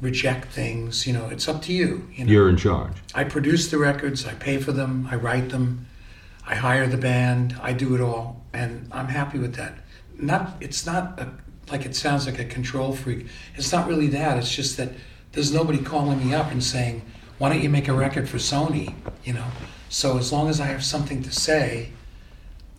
reject 0.00 0.48
things. 0.48 1.06
You 1.06 1.14
know, 1.14 1.28
it's 1.28 1.48
up 1.48 1.62
to 1.62 1.72
you. 1.72 2.08
You 2.12 2.26
know? 2.26 2.32
You're 2.32 2.48
in 2.48 2.56
charge. 2.56 2.92
I 3.14 3.24
produce 3.24 3.70
the 3.70 3.78
records, 3.78 4.26
I 4.26 4.34
pay 4.34 4.58
for 4.58 4.72
them, 4.72 5.08
I 5.10 5.16
write 5.16 5.48
them, 5.48 5.86
I 6.46 6.54
hire 6.56 6.86
the 6.86 6.98
band, 6.98 7.56
I 7.62 7.72
do 7.72 7.94
it 7.94 8.00
all, 8.00 8.44
and 8.52 8.88
I'm 8.92 9.08
happy 9.08 9.38
with 9.38 9.54
that. 9.54 9.78
Not, 10.18 10.56
it's 10.60 10.84
not 10.84 11.18
a, 11.18 11.32
like 11.70 11.86
it 11.86 11.96
sounds 11.96 12.26
like 12.26 12.38
a 12.38 12.44
control 12.44 12.94
freak. 12.94 13.26
It's 13.56 13.72
not 13.72 13.88
really 13.88 14.08
that. 14.08 14.36
It's 14.36 14.54
just 14.54 14.76
that 14.76 14.90
there's 15.32 15.52
nobody 15.52 15.78
calling 15.78 16.24
me 16.24 16.34
up 16.34 16.52
and 16.52 16.62
saying, 16.62 17.02
"Why 17.38 17.48
don't 17.48 17.62
you 17.62 17.70
make 17.70 17.88
a 17.88 17.92
record 17.92 18.28
for 18.28 18.36
Sony?" 18.36 18.94
You 19.24 19.32
know. 19.32 19.46
So 19.94 20.18
as 20.18 20.32
long 20.32 20.48
as 20.48 20.60
I 20.60 20.66
have 20.66 20.82
something 20.84 21.22
to 21.22 21.30
say, 21.30 21.90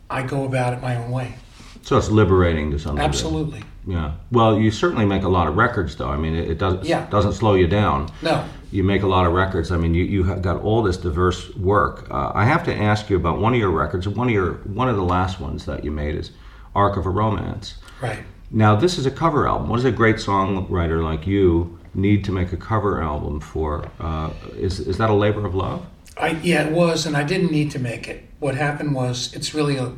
I 0.09 0.21
go 0.21 0.43
about 0.43 0.73
it 0.73 0.81
my 0.81 0.97
own 0.97 1.11
way. 1.11 1.35
So 1.81 1.97
it's 1.97 2.09
liberating 2.09 2.71
to 2.71 2.77
some 2.77 2.95
degree. 2.95 3.05
Absolutely. 3.05 3.63
Yeah. 3.87 4.15
Well, 4.31 4.59
you 4.59 4.69
certainly 4.69 5.05
make 5.05 5.23
a 5.23 5.29
lot 5.29 5.47
of 5.47 5.55
records, 5.55 5.95
though. 5.95 6.09
I 6.09 6.17
mean, 6.17 6.35
it, 6.35 6.49
it 6.51 6.57
does, 6.57 6.85
Yeah. 6.85 7.09
doesn't 7.09 7.31
slow 7.31 7.53
you 7.53 7.67
down. 7.67 8.11
No. 8.21 8.43
You 8.69 8.83
make 8.83 9.03
a 9.03 9.07
lot 9.07 9.25
of 9.25 9.31
records. 9.31 9.71
I 9.71 9.77
mean, 9.77 9.93
you, 9.93 10.03
you 10.03 10.23
have 10.23 10.41
got 10.41 10.61
all 10.61 10.83
this 10.83 10.97
diverse 10.97 11.55
work. 11.55 12.05
Uh, 12.11 12.33
I 12.35 12.43
have 12.43 12.65
to 12.65 12.75
ask 12.75 13.09
you 13.09 13.15
about 13.15 13.39
one 13.39 13.53
of 13.53 13.59
your 13.59 13.69
records. 13.71 14.09
One 14.09 14.27
of 14.27 14.33
your 14.33 14.55
one 14.65 14.89
of 14.89 14.97
the 14.97 15.03
last 15.03 15.39
ones 15.39 15.63
that 15.67 15.85
you 15.85 15.91
made 15.91 16.15
is 16.15 16.31
"Arc 16.75 16.97
of 16.97 17.05
a 17.05 17.09
Romance." 17.09 17.75
Right. 18.01 18.19
Now, 18.51 18.75
this 18.75 18.97
is 18.97 19.05
a 19.05 19.11
cover 19.11 19.47
album. 19.47 19.69
What 19.69 19.77
does 19.77 19.85
a 19.85 19.91
great 19.91 20.17
songwriter 20.17 21.01
like 21.01 21.25
you 21.25 21.79
need 21.93 22.25
to 22.25 22.33
make 22.33 22.51
a 22.51 22.57
cover 22.57 23.01
album 23.01 23.39
for? 23.39 23.89
Uh, 24.01 24.31
is 24.57 24.81
is 24.81 24.97
that 24.97 25.09
a 25.09 25.13
labor 25.13 25.45
of 25.45 25.55
love? 25.55 25.85
I, 26.17 26.29
yeah, 26.43 26.67
it 26.67 26.71
was, 26.71 27.05
and 27.05 27.17
I 27.17 27.23
didn't 27.23 27.51
need 27.51 27.71
to 27.71 27.79
make 27.79 28.07
it. 28.07 28.23
What 28.39 28.55
happened 28.55 28.95
was, 28.95 29.33
it's 29.33 29.53
really 29.53 29.75
a, 29.75 29.93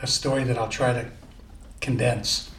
a 0.00 0.06
story 0.06 0.44
that 0.44 0.58
I'll 0.58 0.68
try 0.68 0.92
to 0.92 1.08
condense. 1.80 2.50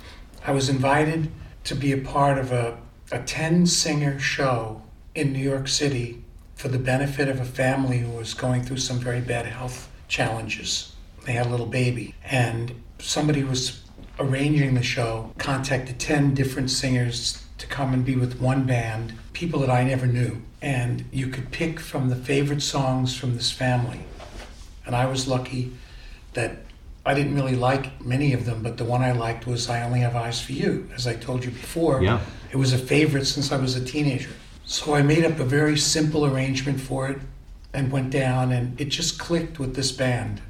I 0.46 0.52
was 0.52 0.70
invited 0.70 1.30
to 1.66 1.76
be 1.76 1.92
a 1.92 1.98
part 1.98 2.38
of 2.38 2.52
a, 2.52 2.78
a 3.12 3.20
10 3.20 3.66
singer 3.66 4.20
show 4.20 4.82
in 5.16 5.34
New 5.34 5.40
York 5.40 5.68
City 5.68 6.24
for 6.56 6.70
the 6.70 6.80
benefit 6.80 7.28
of 7.28 7.40
a 7.40 7.46
family 7.46 8.00
who 8.00 8.12
was 8.12 8.34
going 8.34 8.64
through 8.64 8.78
some 8.78 9.00
very 9.00 9.22
bad 9.22 9.46
health 9.46 9.90
challenges. 10.08 10.94
They 11.26 11.34
had 11.34 11.48
a 11.48 11.50
little 11.50 11.66
baby, 11.66 12.16
and 12.24 12.82
somebody 13.00 13.44
was 13.44 13.82
arranging 14.20 14.76
the 14.76 14.84
show 14.84 15.34
contacted 15.38 16.00
10 16.00 16.34
different 16.34 16.70
singers 16.70 17.44
to 17.58 17.68
come 17.68 17.94
and 17.94 18.06
be 18.06 18.16
with 18.16 18.40
one 18.40 18.66
band, 18.66 19.14
people 19.34 19.60
that 19.62 19.70
I 19.70 19.84
never 19.84 20.06
knew. 20.06 20.42
And 20.62 21.06
you 21.12 21.28
could 21.28 21.52
pick 21.52 21.80
from 21.80 22.10
the 22.10 22.16
favorite 22.16 22.62
songs 22.62 23.16
from 23.16 23.36
this 23.36 23.52
family. 23.52 24.00
And 24.86 24.96
I 24.96 25.06
was 25.06 25.28
lucky 25.28 25.72
that 26.34 26.58
I 27.06 27.14
didn't 27.14 27.36
really 27.36 27.56
like 27.56 28.02
many 28.04 28.32
of 28.34 28.46
them, 28.46 28.64
but 28.64 28.78
the 28.78 28.86
one 28.86 29.02
I 29.02 29.12
liked 29.12 29.46
was 29.46 29.70
I 29.70 29.82
Only 29.82 30.00
Have 30.00 30.16
Eyes 30.16 30.40
for 30.42 30.54
You. 30.54 30.90
As 30.96 31.06
I 31.06 31.16
told 31.16 31.44
you 31.44 31.52
before, 31.52 32.02
Yeah. 32.02 32.22
it 32.52 32.58
was 32.58 32.72
a 32.72 32.78
favorite 32.78 33.26
since 33.26 33.52
I 33.52 33.58
was 33.58 33.76
a 33.76 33.84
teenager. 33.84 34.30
So 34.66 34.96
I 34.96 35.02
made 35.02 35.26
up 35.26 35.40
a 35.40 35.44
very 35.44 35.78
simple 35.78 36.26
arrangement 36.26 36.80
for 36.80 37.10
it 37.10 37.20
and 37.74 37.92
went 37.92 38.12
down, 38.12 38.52
and 38.54 38.80
it 38.80 38.86
just 38.86 39.20
clicked 39.20 39.60
with 39.60 39.76
this 39.76 39.92
band. 39.92 40.42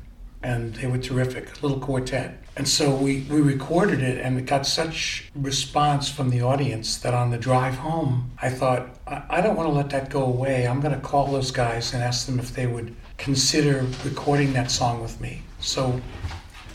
And 0.43 0.75
they 0.75 0.87
were 0.87 0.97
terrific, 0.97 1.63
little 1.63 1.79
quartet. 1.79 2.43
And 2.55 2.67
so 2.67 2.93
we, 2.93 3.21
we 3.31 3.41
recorded 3.41 4.01
it, 4.01 4.19
and 4.19 4.37
it 4.37 4.45
got 4.45 4.67
such 4.67 5.31
response 5.33 6.09
from 6.09 6.29
the 6.29 6.41
audience 6.41 6.97
that 6.97 7.13
on 7.13 7.31
the 7.31 7.37
drive 7.37 7.75
home, 7.75 8.31
I 8.41 8.49
thought, 8.49 8.89
I, 9.07 9.23
I 9.29 9.41
don't 9.41 9.55
want 9.55 9.69
to 9.69 9.73
let 9.73 9.89
that 9.89 10.09
go 10.11 10.23
away. 10.23 10.67
I'm 10.67 10.79
going 10.79 10.93
to 10.93 11.01
call 11.01 11.27
those 11.31 11.49
guys 11.49 11.93
and 11.93 12.03
ask 12.03 12.27
them 12.27 12.39
if 12.39 12.53
they 12.53 12.67
would 12.67 12.93
consider 13.17 13.87
recording 14.03 14.53
that 14.53 14.69
song 14.69 15.01
with 15.01 15.19
me. 15.19 15.41
So 15.59 15.99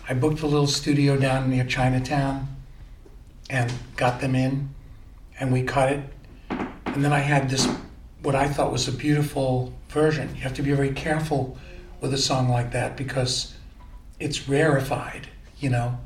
I 0.09 0.15
booked 0.15 0.41
a 0.41 0.47
little 0.47 0.67
studio 0.67 1.17
down 1.17 1.51
near 1.51 1.65
Chinatown 1.65 2.49
and 3.51 3.73
got 3.97 4.21
them 4.21 4.35
in, 4.35 4.71
and 5.39 5.53
we 5.53 5.63
cut 5.63 5.93
it. 5.93 6.01
And 6.87 7.05
then 7.05 7.13
I 7.13 7.21
had 7.21 7.51
this, 7.51 7.69
what 8.23 8.35
I 8.35 8.49
thought 8.49 8.73
was 8.73 8.89
a 8.89 8.93
beautiful 8.93 9.73
version. 9.91 10.35
You 10.35 10.41
have 10.41 10.55
to 10.55 10.63
be 10.63 10.73
very 10.73 10.93
careful 10.93 11.57
with 12.01 12.13
a 12.15 12.19
song 12.19 12.49
like 12.49 12.73
that 12.73 12.97
because 12.97 13.55
it's 14.21 14.49
rarefied, 14.49 15.29
you 15.59 15.71
know. 15.71 15.99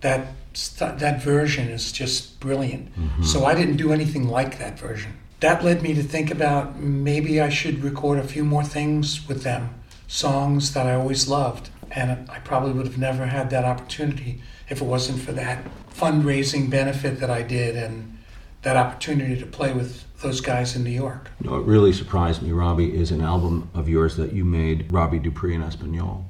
That 0.00 0.28
st- 0.52 0.98
that 0.98 1.22
version 1.22 1.68
is 1.68 1.92
just 1.92 2.40
brilliant. 2.40 2.94
Mm-hmm. 2.96 3.22
So 3.24 3.44
I 3.44 3.54
didn't 3.54 3.76
do 3.76 3.92
anything 3.92 4.28
like 4.28 4.58
that 4.58 4.78
version. 4.78 5.18
That 5.40 5.64
led 5.64 5.82
me 5.82 5.94
to 5.94 6.02
think 6.02 6.30
about 6.30 6.80
maybe 6.80 7.40
I 7.40 7.48
should 7.48 7.82
record 7.82 8.18
a 8.18 8.24
few 8.24 8.44
more 8.44 8.64
things 8.64 9.26
with 9.28 9.42
them, 9.42 9.74
songs 10.08 10.74
that 10.74 10.86
I 10.86 10.94
always 10.94 11.28
loved. 11.28 11.70
And 11.90 12.28
I 12.28 12.38
probably 12.40 12.72
would 12.72 12.86
have 12.86 12.98
never 12.98 13.26
had 13.26 13.50
that 13.50 13.64
opportunity 13.64 14.42
if 14.68 14.80
it 14.82 14.84
wasn't 14.84 15.20
for 15.20 15.32
that 15.32 15.64
fundraising 15.90 16.68
benefit 16.68 17.20
that 17.20 17.30
I 17.30 17.42
did 17.42 17.76
and 17.76 18.18
that 18.62 18.76
opportunity 18.76 19.38
to 19.38 19.46
play 19.46 19.72
with 19.72 20.04
those 20.20 20.40
guys 20.40 20.74
in 20.76 20.84
New 20.84 20.90
York. 20.90 21.30
You 21.40 21.48
know, 21.48 21.56
what 21.56 21.66
really 21.66 21.92
surprised 21.92 22.42
me, 22.42 22.52
Robbie, 22.52 22.94
is 22.94 23.10
an 23.10 23.20
album 23.20 23.70
of 23.74 23.88
yours 23.88 24.16
that 24.16 24.32
you 24.32 24.44
made, 24.44 24.92
Robbie 24.92 25.20
Dupree 25.20 25.54
in 25.54 25.62
Espanol. 25.62 26.26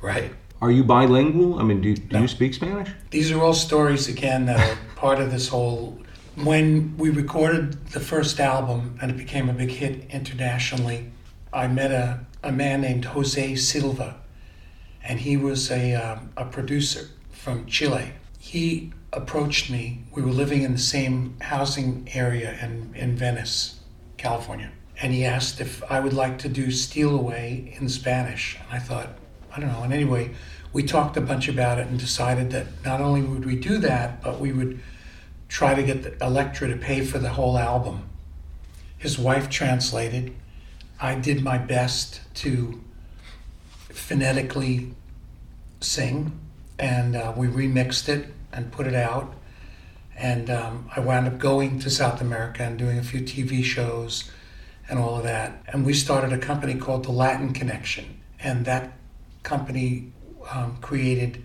Right. 0.00 0.32
Are 0.62 0.70
you 0.70 0.84
bilingual? 0.84 1.58
I 1.58 1.64
mean, 1.64 1.80
do, 1.80 1.92
do 1.96 2.02
No. 2.12 2.22
you 2.22 2.28
speak 2.28 2.54
Spanish? 2.54 2.88
These 3.10 3.32
are 3.32 3.40
all 3.42 3.52
stories 3.52 4.06
again 4.06 4.46
that 4.46 4.60
are 4.60 4.78
part 4.94 5.18
of 5.18 5.32
this 5.32 5.48
whole. 5.48 5.98
When 6.36 6.96
we 6.96 7.10
recorded 7.10 7.84
the 7.88 7.98
first 7.98 8.38
album 8.38 8.96
and 9.02 9.10
it 9.10 9.16
became 9.16 9.48
a 9.48 9.52
big 9.52 9.70
hit 9.70 10.06
internationally, 10.08 11.10
I 11.52 11.66
met 11.66 11.90
a, 11.90 12.20
a 12.44 12.52
man 12.52 12.80
named 12.80 13.06
Jose 13.06 13.56
Silva, 13.56 14.20
and 15.02 15.18
he 15.18 15.36
was 15.36 15.68
a, 15.72 15.94
um, 15.94 16.30
a 16.36 16.44
producer 16.44 17.08
from 17.32 17.66
Chile. 17.66 18.12
He 18.38 18.92
approached 19.12 19.68
me. 19.68 20.04
We 20.14 20.22
were 20.22 20.30
living 20.30 20.62
in 20.62 20.74
the 20.74 20.78
same 20.78 21.34
housing 21.40 22.08
area 22.14 22.56
in, 22.62 22.94
in 22.94 23.16
Venice, 23.16 23.80
California. 24.16 24.70
And 25.02 25.12
he 25.12 25.24
asked 25.24 25.60
if 25.60 25.82
I 25.90 25.98
would 25.98 26.12
like 26.12 26.38
to 26.38 26.48
do 26.48 26.70
Steal 26.70 27.18
Away 27.18 27.76
in 27.80 27.88
Spanish. 27.88 28.56
And 28.60 28.68
I 28.70 28.78
thought, 28.78 29.08
I 29.54 29.60
don't 29.60 29.68
know. 29.68 29.82
And 29.82 29.92
anyway, 29.92 30.30
we 30.72 30.82
talked 30.82 31.16
a 31.16 31.20
bunch 31.20 31.48
about 31.48 31.78
it 31.78 31.86
and 31.86 31.98
decided 31.98 32.50
that 32.50 32.66
not 32.84 33.00
only 33.00 33.22
would 33.22 33.44
we 33.44 33.56
do 33.56 33.78
that, 33.78 34.22
but 34.22 34.40
we 34.40 34.52
would 34.52 34.80
try 35.48 35.74
to 35.74 35.82
get 35.82 36.16
Elektra 36.20 36.68
to 36.68 36.76
pay 36.76 37.04
for 37.04 37.18
the 37.18 37.30
whole 37.30 37.58
album. 37.58 38.08
His 38.96 39.18
wife 39.18 39.50
translated. 39.50 40.34
I 41.00 41.14
did 41.16 41.42
my 41.42 41.58
best 41.58 42.20
to 42.36 42.80
phonetically 43.90 44.94
sing, 45.80 46.38
and 46.78 47.16
uh, 47.16 47.34
we 47.36 47.48
remixed 47.48 48.08
it 48.08 48.28
and 48.52 48.72
put 48.72 48.86
it 48.86 48.94
out. 48.94 49.34
And 50.16 50.48
um, 50.48 50.88
I 50.94 51.00
wound 51.00 51.26
up 51.26 51.38
going 51.38 51.80
to 51.80 51.90
South 51.90 52.20
America 52.20 52.62
and 52.62 52.78
doing 52.78 52.98
a 52.98 53.02
few 53.02 53.20
TV 53.20 53.62
shows 53.62 54.30
and 54.88 54.98
all 54.98 55.16
of 55.16 55.24
that. 55.24 55.62
And 55.68 55.84
we 55.84 55.94
started 55.94 56.32
a 56.32 56.38
company 56.38 56.74
called 56.76 57.04
The 57.04 57.12
Latin 57.12 57.52
Connection. 57.52 58.20
And 58.38 58.64
that 58.66 58.92
company 59.42 60.12
um, 60.50 60.76
created 60.80 61.42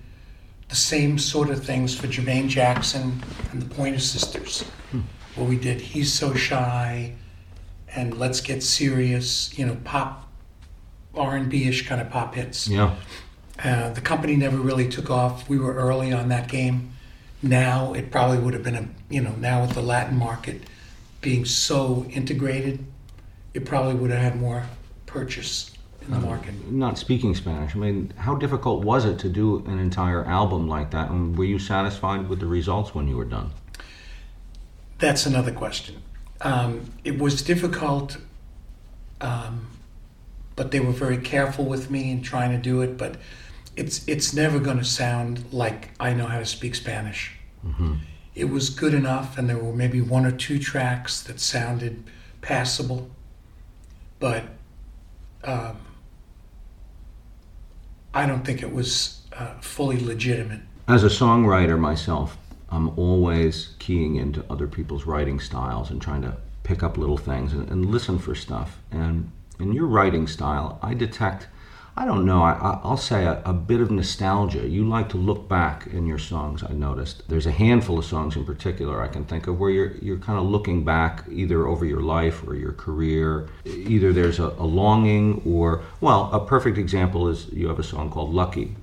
the 0.69 0.75
same 0.75 1.17
sort 1.17 1.49
of 1.49 1.63
things 1.63 1.97
for 1.97 2.07
Jermaine 2.07 2.47
Jackson 2.49 3.23
and 3.51 3.62
the 3.62 3.73
Pointer 3.73 3.99
Sisters, 3.99 4.63
where 5.36 5.47
we 5.47 5.57
did 5.57 5.79
He's 5.79 6.12
So 6.12 6.33
Shy 6.33 7.13
and 7.95 8.17
Let's 8.17 8.41
Get 8.41 8.62
Serious, 8.63 9.57
you 9.57 9.65
know, 9.65 9.77
pop, 9.83 10.29
R&B-ish 11.15 11.88
kind 11.88 12.01
of 12.01 12.10
pop 12.10 12.36
hits. 12.36 12.67
Yeah. 12.67 12.95
Uh, 13.63 13.89
the 13.91 14.01
company 14.01 14.36
never 14.36 14.57
really 14.57 14.88
took 14.88 15.10
off. 15.10 15.49
We 15.49 15.57
were 15.57 15.73
early 15.73 16.12
on 16.12 16.29
that 16.29 16.47
game. 16.47 16.91
Now 17.41 17.93
it 17.93 18.12
probably 18.12 18.39
would 18.39 18.53
have 18.53 18.63
been 18.63 18.75
a, 18.75 18.88
you 19.10 19.21
know, 19.21 19.36
now 19.38 19.62
with 19.62 19.73
the 19.73 19.81
Latin 19.81 20.17
market 20.17 20.63
being 21.21 21.45
so 21.45 22.05
integrated, 22.10 22.86
it 23.53 23.65
probably 23.65 23.95
would 23.95 24.12
have 24.12 24.21
had 24.21 24.39
more 24.39 24.65
purchase 25.05 25.71
in 26.07 26.13
the 26.13 26.19
market. 26.19 26.71
Not 26.71 26.97
speaking 26.97 27.35
Spanish, 27.35 27.75
I 27.75 27.79
mean, 27.79 28.13
how 28.17 28.35
difficult 28.35 28.83
was 28.83 29.05
it 29.05 29.19
to 29.19 29.29
do 29.29 29.63
an 29.67 29.79
entire 29.79 30.25
album 30.25 30.67
like 30.67 30.91
that? 30.91 31.09
And 31.09 31.37
were 31.37 31.45
you 31.45 31.59
satisfied 31.59 32.29
with 32.29 32.39
the 32.39 32.45
results 32.45 32.95
when 32.95 33.07
you 33.07 33.17
were 33.17 33.25
done? 33.25 33.51
That's 34.99 35.25
another 35.25 35.51
question. 35.51 36.01
Um, 36.41 36.91
it 37.03 37.19
was 37.19 37.41
difficult, 37.41 38.17
um, 39.21 39.67
but 40.55 40.71
they 40.71 40.79
were 40.79 40.91
very 40.91 41.17
careful 41.17 41.65
with 41.65 41.91
me 41.91 42.11
in 42.11 42.21
trying 42.21 42.51
to 42.51 42.57
do 42.57 42.81
it. 42.81 42.97
But 42.97 43.17
it's 43.75 44.07
it's 44.07 44.33
never 44.33 44.59
going 44.59 44.77
to 44.77 44.83
sound 44.83 45.43
like 45.51 45.91
I 45.99 46.13
know 46.13 46.25
how 46.25 46.39
to 46.39 46.45
speak 46.45 46.75
Spanish. 46.75 47.33
It 48.33 48.45
was 48.45 48.69
good 48.69 48.93
enough, 48.93 49.37
and 49.37 49.49
there 49.49 49.57
were 49.57 49.73
maybe 49.73 49.99
one 49.99 50.25
or 50.25 50.31
two 50.31 50.59
tracks 50.59 51.21
that 51.23 51.39
sounded 51.39 52.03
passable, 52.41 53.09
but 54.19 54.43
um, 55.43 55.77
I 58.17 58.25
don't 58.25 58.43
think 58.43 58.63
it 58.63 58.73
was 58.73 59.21
uh, 59.32 59.53
fully 59.62 59.99
legitimate. 59.99 60.62
As 60.88 61.03
a 61.03 61.08
songwriter 61.08 61.77
myself, 61.77 62.36
I'm 62.67 62.97
always 62.97 63.75
keying 63.77 64.15
into 64.15 64.43
other 64.49 64.65
people's 64.65 65.06
writing 65.06 65.39
styles 65.39 65.91
and 65.91 66.01
trying 66.01 66.23
to 66.23 66.36
pick 66.63 66.82
up 66.82 66.97
little 66.97 67.17
things 67.17 67.53
and, 67.53 67.69
and 67.69 67.86
listen 67.86 68.17
for 68.17 68.34
stuff. 68.34 68.80
And 68.89 69.32
in 69.60 69.71
your 69.71 69.86
writing 69.86 70.25
style, 70.25 70.80
I 70.82 70.95
detect, 70.95 71.45
I 71.99 72.05
don't 72.05 72.25
know, 72.25 72.43
I, 72.43 72.51
I- 72.51 72.79
I'll 72.83 72.95
say 72.95 73.25
a, 73.25 73.41
a 73.43 73.53
bit 73.53 73.81
of 73.81 73.89
nostalgia. 73.89 74.67
You 74.67 74.88
like 74.88 75.10
to 75.10 75.17
look 75.17 75.49
back 75.49 75.88
in 75.88 76.05
your 76.05 76.19
songs, 76.19 76.63
I 76.63 76.73
noticed. 76.73 77.27
There's 77.27 77.47
a 77.47 77.51
handful 77.51 77.97
of 77.97 78.05
songs 78.05 78.36
in 78.36 78.45
particular 78.45 79.01
I 79.01 79.07
can 79.07 79.25
think 79.25 79.47
of 79.47 79.60
where 79.60 79.71
you're, 79.71 79.93
you're 79.97 80.19
kind 80.19 80.38
of 80.38 80.45
looking 80.45 80.86
back 80.86 81.25
either 81.29 81.65
over 81.65 81.86
your 81.86 82.01
life 82.01 82.47
or 82.47 82.53
your 82.55 82.73
career. 82.73 83.49
Either 83.65 84.13
there's 84.13 84.38
a, 84.38 84.49
a 84.60 84.63
longing 84.65 85.41
or, 85.43 85.83
well, 85.99 86.29
a 86.31 86.39
perfect 86.45 86.77
example 86.77 87.27
is 87.29 87.47
you 87.51 87.67
have 87.67 87.79
a 87.79 87.83
song 87.83 88.12
called 88.12 88.31
Lucky. 88.31 88.75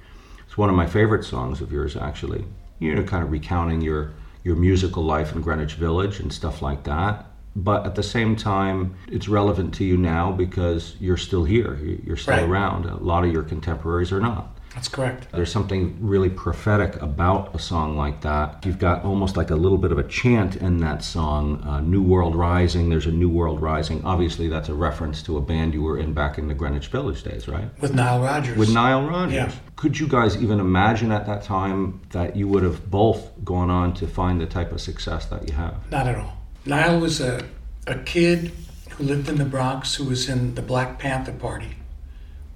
It's 0.45 0.59
one 0.59 0.69
of 0.69 0.75
my 0.75 0.87
favorite 0.87 1.25
songs 1.25 1.61
of 1.61 1.71
yours, 1.71 1.97
actually. 1.97 2.45
You 2.81 2.97
know, 2.97 3.05
kind 3.05 3.23
of 3.23 3.31
recounting 3.31 3.81
your 3.81 4.13
your 4.43 4.57
musical 4.57 5.03
life 5.05 5.33
in 5.33 5.41
Greenwich 5.41 5.73
Village 5.75 6.21
and 6.21 6.31
stuff 6.31 6.61
like 6.61 6.83
that. 6.85 7.25
But 7.57 7.87
at 7.87 7.95
the 7.95 8.03
same 8.03 8.35
time, 8.37 8.95
it's 9.09 9.29
relevant 9.29 9.75
to 9.75 9.85
you 9.85 9.97
now 9.97 10.33
because 10.33 10.97
you're 11.01 11.17
still 11.17 11.45
here. 11.45 11.79
You- 11.83 12.03
You're 12.05 12.17
still 12.17 12.35
Right. 12.35 12.43
around. 12.49 12.87
A 12.87 12.97
lot 12.97 13.25
of 13.25 13.33
your 13.33 13.43
contemporaries 13.43 14.11
are 14.13 14.21
not. 14.21 14.51
That's 14.75 14.89
correct. 14.89 15.29
There's 15.31 15.53
something 15.53 15.97
really 16.01 16.29
prophetic 16.29 17.01
about 17.01 17.55
a 17.55 17.61
song 17.61 17.97
like 17.97 18.23
that. 18.23 18.65
You've 18.67 18.81
got 18.81 19.05
almost 19.05 19.37
like 19.37 19.53
a 19.53 19.55
little 19.55 19.79
bit 19.79 19.93
of 19.93 19.99
a 19.99 20.03
chant 20.03 20.57
in 20.57 20.79
that 20.79 21.05
song, 21.05 21.63
uh, 21.65 21.79
New 21.79 22.03
World 22.03 22.35
Rising. 22.35 22.89
There's 22.89 23.07
a 23.07 23.13
New 23.13 23.29
World 23.29 23.63
Rising. 23.63 24.03
Obviously, 24.05 24.49
that's 24.49 24.69
a 24.69 24.75
reference 24.75 25.23
to 25.23 25.37
a 25.39 25.41
band 25.41 25.75
you 25.75 25.83
were 25.83 25.97
in 25.97 26.13
back 26.13 26.39
in 26.39 26.49
the 26.49 26.55
Greenwich 26.55 26.89
Village 26.89 27.23
days, 27.23 27.47
right? 27.47 27.69
With 27.81 27.95
Nile 27.95 28.21
Rodgers. 28.21 28.57
With 28.59 28.75
Nile 28.75 29.07
Rodgers. 29.07 29.35
Yeah. 29.35 29.51
Could 29.77 30.01
you 30.01 30.09
guys 30.09 30.43
even 30.43 30.59
imagine 30.59 31.13
at 31.13 31.25
that 31.27 31.45
time 31.45 32.01
that 32.11 32.35
you 32.35 32.49
would 32.49 32.65
have 32.65 32.91
both 32.91 33.31
gone 33.45 33.71
on 33.71 33.93
to 33.95 34.09
find 34.09 34.41
the 34.41 34.47
type 34.47 34.73
of 34.73 34.81
success 34.81 35.27
that 35.27 35.49
you 35.49 35.55
have? 35.55 35.75
Not 35.93 36.09
at 36.09 36.17
all. 36.17 36.33
Nile 36.67 36.99
was 36.99 37.21
a, 37.21 37.47
a 37.87 37.99
kid 37.99 38.51
who 38.91 39.05
lived 39.05 39.29
in 39.29 39.37
the 39.37 39.45
Bronx 39.45 39.97
who 39.97 40.05
was 40.05 40.31
in 40.31 40.55
the 40.55 40.63
Black 40.63 40.99
Panther 40.99 41.33
Party 41.33 41.77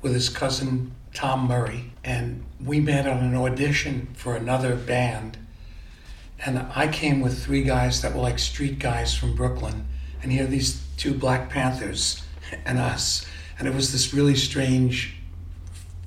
with 0.00 0.14
his 0.14 0.30
cousin 0.30 0.92
Tom 1.12 1.46
Murray. 1.46 1.92
And 2.02 2.44
we 2.64 2.80
met 2.80 3.06
on 3.06 3.18
an 3.18 3.36
audition 3.36 4.08
for 4.14 4.34
another 4.34 4.76
band. 4.76 5.36
And 6.44 6.58
I 6.74 6.88
came 6.88 7.20
with 7.20 7.44
three 7.44 7.62
guys 7.62 8.00
that 8.00 8.14
were 8.14 8.22
like 8.22 8.38
street 8.38 8.78
guys 8.78 9.14
from 9.14 9.34
Brooklyn. 9.34 9.86
And 10.22 10.32
here 10.32 10.46
these 10.46 10.82
two 10.96 11.12
Black 11.12 11.50
Panthers 11.50 12.22
and 12.64 12.78
us. 12.78 13.26
And 13.58 13.68
it 13.68 13.74
was 13.74 13.92
this 13.92 14.14
really 14.14 14.36
strange 14.36 15.16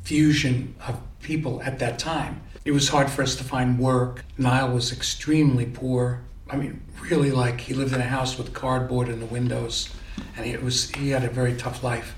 fusion 0.03 0.73
of 0.87 0.99
people 1.21 1.61
at 1.61 1.77
that 1.79 1.99
time. 1.99 2.41
It 2.65 2.71
was 2.71 2.89
hard 2.89 3.11
for 3.11 3.21
us 3.21 3.35
to 3.35 3.43
find 3.43 3.77
work. 3.77 4.25
Nile 4.39 4.73
was 4.73 4.91
extremely 4.91 5.65
poor. 5.67 6.21
I 6.51 6.57
mean, 6.57 6.81
really 7.09 7.31
like 7.31 7.61
he 7.61 7.73
lived 7.73 7.93
in 7.93 8.01
a 8.01 8.05
house 8.05 8.37
with 8.37 8.53
cardboard 8.53 9.07
in 9.07 9.21
the 9.21 9.25
windows, 9.25 9.89
and 10.35 10.45
it 10.45 10.61
was 10.61 10.91
he 10.91 11.11
had 11.11 11.23
a 11.23 11.29
very 11.29 11.55
tough 11.55 11.81
life. 11.81 12.13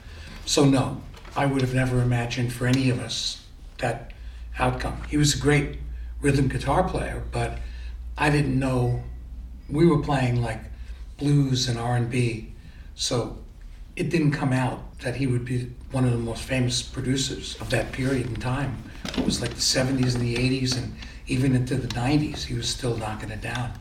So 0.46 0.66
no, 0.66 1.04
I 1.36 1.46
would 1.46 1.62
have 1.62 1.76
never 1.76 2.02
imagined 2.02 2.52
for 2.52 2.66
any 2.66 2.90
of 2.90 3.00
us 3.00 3.46
that 3.78 4.12
outcome. 4.58 5.04
He 5.08 5.18
was 5.18 5.36
a 5.36 5.40
great 5.40 5.80
rhythm 6.20 6.48
guitar 6.48 6.84
player, 6.84 7.24
but 7.32 7.60
I 8.18 8.32
didn't 8.32 8.58
know 8.58 9.04
we 9.70 9.86
were 9.86 10.02
playing 10.02 10.42
like 10.42 10.62
blues 11.18 11.68
and 11.68 11.78
R&B. 11.78 12.54
So 12.96 13.38
it 13.96 14.10
didn't 14.10 14.32
come 14.32 14.52
out 14.52 15.00
that 15.00 15.16
he 15.16 15.28
would 15.28 15.46
be 15.46 15.72
one 15.92 16.06
of 16.06 16.12
the 16.12 16.18
most 16.18 16.44
famous 16.44 16.82
producers 16.82 17.60
of 17.62 17.70
that 17.70 17.92
period 17.92 18.28
in 18.28 18.36
time. 18.36 18.84
It 19.18 19.26
was 19.26 19.42
like 19.42 19.52
the 19.52 19.56
70s 19.58 20.16
and 20.16 20.24
the 20.24 20.36
80s 20.36 20.78
and 20.78 20.96
even 21.28 21.56
into 21.56 21.76
the 21.76 21.88
90s, 21.88 22.44
he 22.44 22.54
was 22.56 22.68
still 22.68 22.98
knocking 22.98 23.30
it 23.30 23.42
down. 23.42 23.74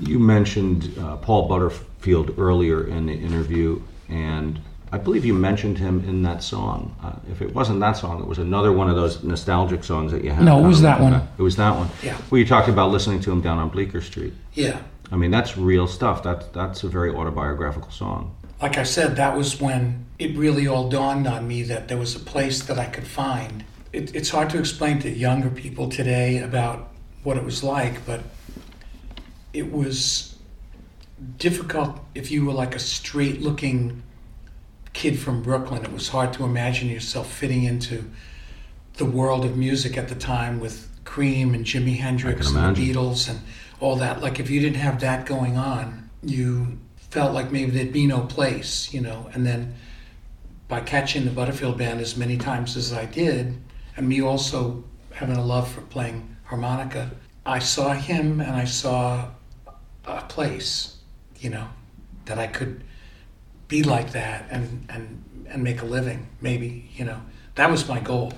You 0.00 0.18
mentioned 0.18 0.92
uh, 0.98 1.16
Paul 1.16 1.48
Butterfield 1.48 2.38
earlier 2.38 2.86
in 2.86 3.06
the 3.06 3.14
interview, 3.14 3.82
and 4.08 4.60
I 4.92 4.98
believe 4.98 5.24
you 5.24 5.34
mentioned 5.34 5.78
him 5.78 6.02
in 6.08 6.22
that 6.22 6.42
song. 6.42 6.94
Uh, 7.02 7.12
if 7.30 7.42
it 7.42 7.54
wasn't 7.54 7.80
that 7.80 7.96
song, 7.96 8.20
it 8.20 8.26
was 8.26 8.38
another 8.38 8.72
one 8.72 8.90
of 8.90 8.96
those 8.96 9.22
nostalgic 9.22 9.84
songs 9.84 10.10
that 10.12 10.24
you 10.24 10.30
had. 10.30 10.44
No, 10.44 10.64
it 10.64 10.66
was 10.66 10.82
that 10.82 11.00
one. 11.00 11.14
It 11.38 11.42
was 11.42 11.56
that 11.56 11.76
one. 11.76 11.88
Yeah. 12.02 12.16
Well, 12.30 12.38
you 12.38 12.46
talked 12.46 12.68
about 12.68 12.90
listening 12.90 13.20
to 13.20 13.30
him 13.30 13.40
down 13.40 13.58
on 13.58 13.68
Bleecker 13.68 14.00
Street. 14.00 14.32
Yeah. 14.54 14.80
I 15.12 15.16
mean, 15.16 15.30
that's 15.30 15.56
real 15.56 15.86
stuff. 15.86 16.22
That's 16.22 16.46
that's 16.48 16.82
a 16.84 16.88
very 16.88 17.10
autobiographical 17.10 17.90
song. 17.90 18.34
Like 18.60 18.78
I 18.78 18.82
said, 18.82 19.16
that 19.16 19.36
was 19.36 19.60
when 19.60 20.06
it 20.18 20.36
really 20.36 20.66
all 20.66 20.88
dawned 20.88 21.26
on 21.26 21.48
me 21.48 21.62
that 21.64 21.88
there 21.88 21.96
was 21.96 22.14
a 22.14 22.20
place 22.20 22.62
that 22.64 22.78
I 22.78 22.86
could 22.86 23.06
find. 23.06 23.64
It, 23.92 24.14
it's 24.14 24.28
hard 24.28 24.50
to 24.50 24.58
explain 24.58 24.98
to 25.00 25.10
younger 25.10 25.50
people 25.50 25.88
today 25.88 26.38
about 26.38 26.90
what 27.22 27.36
it 27.36 27.44
was 27.44 27.64
like, 27.64 28.04
but 28.06 28.20
it 29.52 29.72
was 29.72 30.36
difficult 31.36 31.98
if 32.14 32.30
you 32.30 32.44
were 32.44 32.52
like 32.52 32.74
a 32.74 32.78
straight 32.78 33.40
looking 33.40 34.02
kid 34.92 35.18
from 35.18 35.42
Brooklyn. 35.42 35.84
It 35.84 35.92
was 35.92 36.08
hard 36.08 36.32
to 36.34 36.44
imagine 36.44 36.88
yourself 36.88 37.32
fitting 37.32 37.64
into 37.64 38.10
the 38.94 39.04
world 39.04 39.44
of 39.44 39.56
music 39.56 39.96
at 39.96 40.08
the 40.08 40.14
time 40.14 40.60
with 40.60 40.88
Cream 41.04 41.54
and 41.54 41.64
Jimi 41.64 41.96
Hendrix 41.96 42.48
and 42.48 42.76
the. 42.76 42.92
Beatles 42.92 43.28
and 43.28 43.40
all 43.80 43.96
that. 43.96 44.20
Like 44.20 44.40
if 44.40 44.50
you 44.50 44.60
didn't 44.60 44.76
have 44.76 45.00
that 45.00 45.26
going 45.26 45.56
on, 45.56 46.10
you 46.22 46.78
felt 46.96 47.34
like 47.34 47.50
maybe 47.50 47.70
there'd 47.70 47.92
be 47.92 48.06
no 48.06 48.20
place, 48.20 48.92
you 48.92 49.00
know. 49.00 49.30
And 49.32 49.46
then 49.46 49.74
by 50.68 50.80
catching 50.80 51.24
the 51.24 51.30
Butterfield 51.30 51.78
Band 51.78 52.00
as 52.00 52.16
many 52.16 52.36
times 52.36 52.76
as 52.76 52.92
I 52.92 53.06
did, 53.06 53.60
and 53.96 54.08
me 54.08 54.22
also 54.22 54.84
having 55.12 55.36
a 55.36 55.44
love 55.44 55.70
for 55.70 55.80
playing 55.82 56.36
harmonica, 56.44 57.10
I 57.44 57.58
saw 57.58 57.92
him 57.92 58.40
and 58.40 58.52
I 58.52 58.64
saw 58.64 59.30
a 60.18 60.26
place, 60.26 60.96
you 61.38 61.50
know, 61.50 61.68
that 62.26 62.38
I 62.38 62.46
could 62.46 62.84
be 63.68 63.82
like 63.82 64.12
that 64.12 64.46
and 64.50 64.86
and 64.88 65.24
and 65.48 65.64
make 65.64 65.82
a 65.82 65.84
living, 65.84 66.28
maybe, 66.40 66.88
you 66.94 67.04
know. 67.04 67.20
That 67.56 67.70
was 67.70 67.88
my 67.88 67.98
goal. 68.00 68.32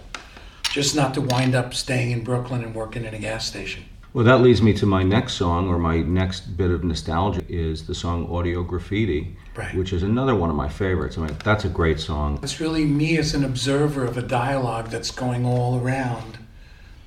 Just 0.71 0.97
not 0.97 1.13
to 1.15 1.21
wind 1.21 1.55
up 1.55 1.75
staying 1.75 2.11
in 2.13 2.25
Brooklyn 2.25 2.63
and 2.65 2.75
working 2.75 3.05
in 3.05 3.13
a 3.13 3.19
gas 3.19 3.47
station. 3.47 3.85
Well, 4.15 4.25
that 4.25 4.41
leads 4.41 4.61
me 4.61 4.73
to 4.75 4.87
my 4.87 5.03
next 5.03 5.35
song, 5.35 5.69
or 5.69 5.79
my 5.79 6.01
next 6.01 6.57
bit 6.57 6.71
of 6.71 6.85
nostalgia, 6.85 7.43
is 7.49 7.87
the 7.87 7.95
song 7.95 8.27
Audio 8.31 8.63
Graffiti, 8.63 9.37
Right. 9.55 9.75
which 9.75 9.93
is 9.93 10.03
another 10.03 10.35
one 10.35 10.51
of 10.51 10.57
my 10.57 10.69
favorites. 10.69 11.17
I 11.17 11.23
mean, 11.27 11.37
that's 11.45 11.65
a 11.65 11.69
great 11.69 11.99
song. 12.01 12.39
It's 12.43 12.61
really 12.61 12.85
me 12.85 13.17
as 13.19 13.35
an 13.35 13.43
observer 13.45 14.05
of 14.05 14.17
a 14.19 14.23
dialogue 14.23 14.89
that's 14.89 15.11
going 15.11 15.45
all 15.47 15.79
around. 15.79 16.39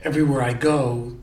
Everywhere 0.04 0.42
I 0.42 0.54
go 0.54 1.16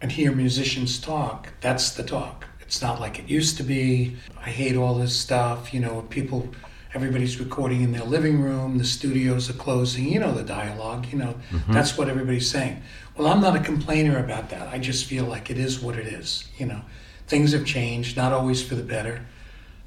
and 0.00 0.10
hear 0.12 0.32
musicians 0.32 0.98
talk, 0.98 1.52
that's 1.60 1.90
the 1.90 2.02
talk. 2.02 2.46
It's 2.70 2.80
not 2.80 3.00
like 3.00 3.18
it 3.18 3.28
used 3.28 3.56
to 3.56 3.64
be. 3.64 4.16
I 4.38 4.50
hate 4.50 4.76
all 4.76 4.94
this 4.94 5.14
stuff. 5.14 5.74
You 5.74 5.80
know, 5.80 6.02
people, 6.08 6.48
everybody's 6.94 7.40
recording 7.40 7.82
in 7.82 7.90
their 7.92 8.04
living 8.04 8.40
room, 8.40 8.78
the 8.78 8.84
studios 8.84 9.50
are 9.50 9.54
closing. 9.54 10.08
You 10.08 10.20
know, 10.20 10.32
the 10.32 10.44
dialogue, 10.44 11.06
you 11.12 11.18
know, 11.18 11.34
that's 11.68 11.98
what 11.98 12.08
everybody's 12.08 12.48
saying. 12.48 12.80
Well, 13.16 13.26
I'm 13.26 13.40
not 13.40 13.56
a 13.56 13.60
complainer 13.60 14.18
about 14.24 14.50
that. 14.50 14.68
I 14.68 14.78
just 14.78 15.06
feel 15.06 15.24
like 15.24 15.50
it 15.50 15.58
is 15.58 15.80
what 15.80 15.96
it 15.96 16.06
is. 16.06 16.48
You 16.58 16.66
know, 16.66 16.82
things 17.26 17.52
have 17.52 17.64
changed, 17.64 18.16
not 18.16 18.32
always 18.32 18.62
for 18.62 18.76
the 18.76 18.84
better 18.84 19.26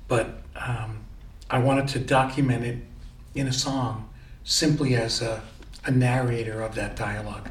but 0.07 0.43
um, 0.55 0.99
I 1.49 1.59
wanted 1.59 1.87
to 1.89 1.99
document 1.99 2.63
it 2.63 2.77
in 3.35 3.47
a 3.47 3.53
song 3.53 4.09
simply 4.43 4.95
as 4.95 5.21
a, 5.21 5.41
a 5.85 5.91
narrator 5.91 6.61
of 6.61 6.75
that 6.75 6.95
dialogue. 6.95 7.49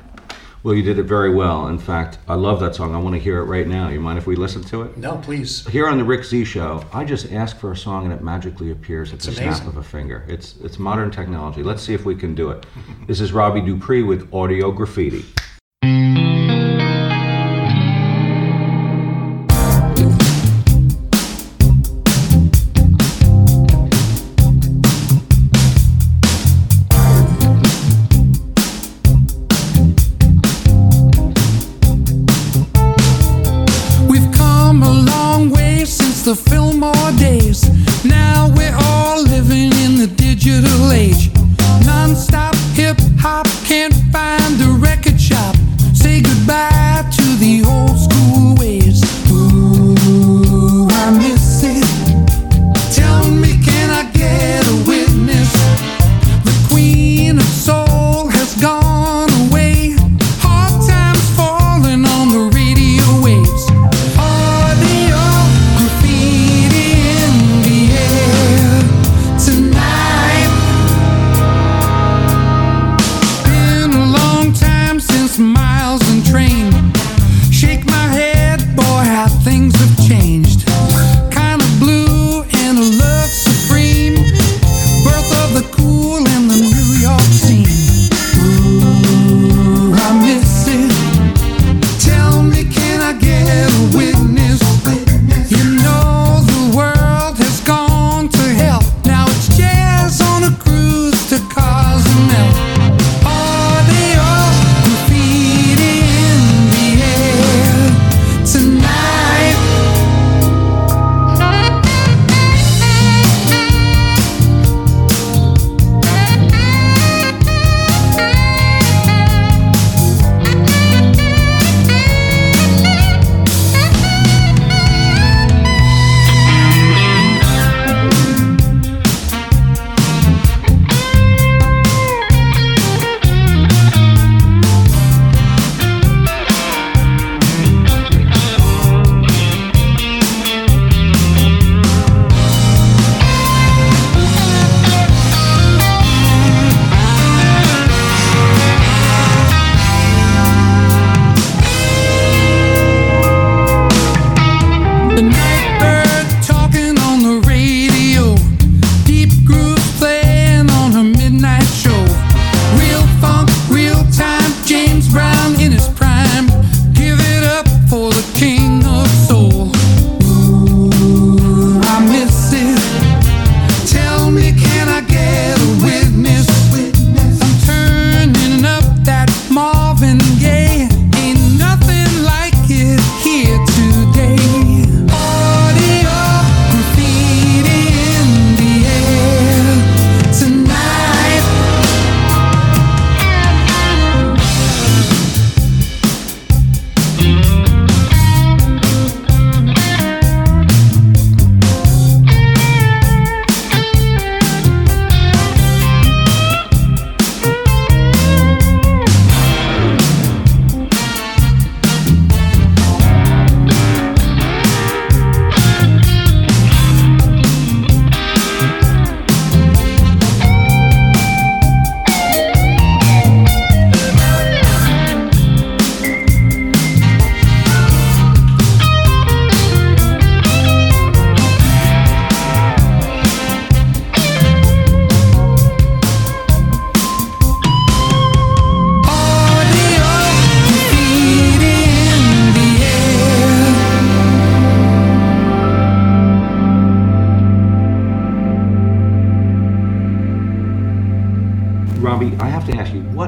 Well, 0.64 0.76
you 0.76 0.82
did 0.82 1.00
it 1.00 1.04
very 1.04 1.34
well. 1.34 1.66
In 1.66 1.78
fact, 1.78 2.18
I 2.28 2.34
love 2.34 2.60
that 2.60 2.76
song. 2.76 2.94
I 2.94 2.98
want 2.98 3.16
to 3.16 3.20
hear 3.20 3.38
it 3.38 3.44
right 3.44 3.66
now. 3.66 3.88
You 3.88 3.98
mind 3.98 4.16
if 4.16 4.28
we 4.28 4.36
listen 4.36 4.62
to 4.64 4.82
it? 4.82 4.96
No, 4.96 5.16
please. 5.16 5.66
Here 5.66 5.88
on 5.88 5.98
the 5.98 6.04
Rick 6.04 6.24
Z 6.24 6.44
Show, 6.44 6.84
I 6.92 7.04
just 7.04 7.32
ask 7.32 7.58
for 7.58 7.72
a 7.72 7.76
song 7.76 8.04
and 8.04 8.12
it 8.12 8.22
magically 8.22 8.70
appears 8.70 9.12
at 9.12 9.18
the 9.18 9.32
snap 9.32 9.66
of 9.66 9.76
a 9.76 9.82
finger. 9.82 10.24
It's 10.28 10.54
it's 10.62 10.78
modern 10.78 11.10
technology. 11.10 11.64
Let's 11.64 11.82
see 11.82 11.94
if 11.94 12.04
we 12.04 12.14
can 12.14 12.36
do 12.36 12.50
it. 12.50 12.64
This 13.08 13.20
is 13.20 13.32
Robbie 13.32 13.60
Dupree 13.60 14.04
with 14.04 14.32
Audio 14.32 14.70
Graffiti. 14.70 15.24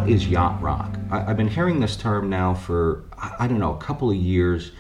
What 0.05 0.13
is 0.13 0.29
yacht 0.29 0.61
rock? 0.61 0.99
I, 1.11 1.31
I've 1.31 1.37
been 1.37 1.49
hearing 1.49 1.81
this 1.81 1.97
term 1.97 2.29
now 2.29 2.53
for, 2.53 3.05
I, 3.17 3.49
don't 3.49 3.59
know, 3.59 3.75
a 3.75 3.79
couple 3.79 4.11
of 4.11 4.17
years. 4.17 4.73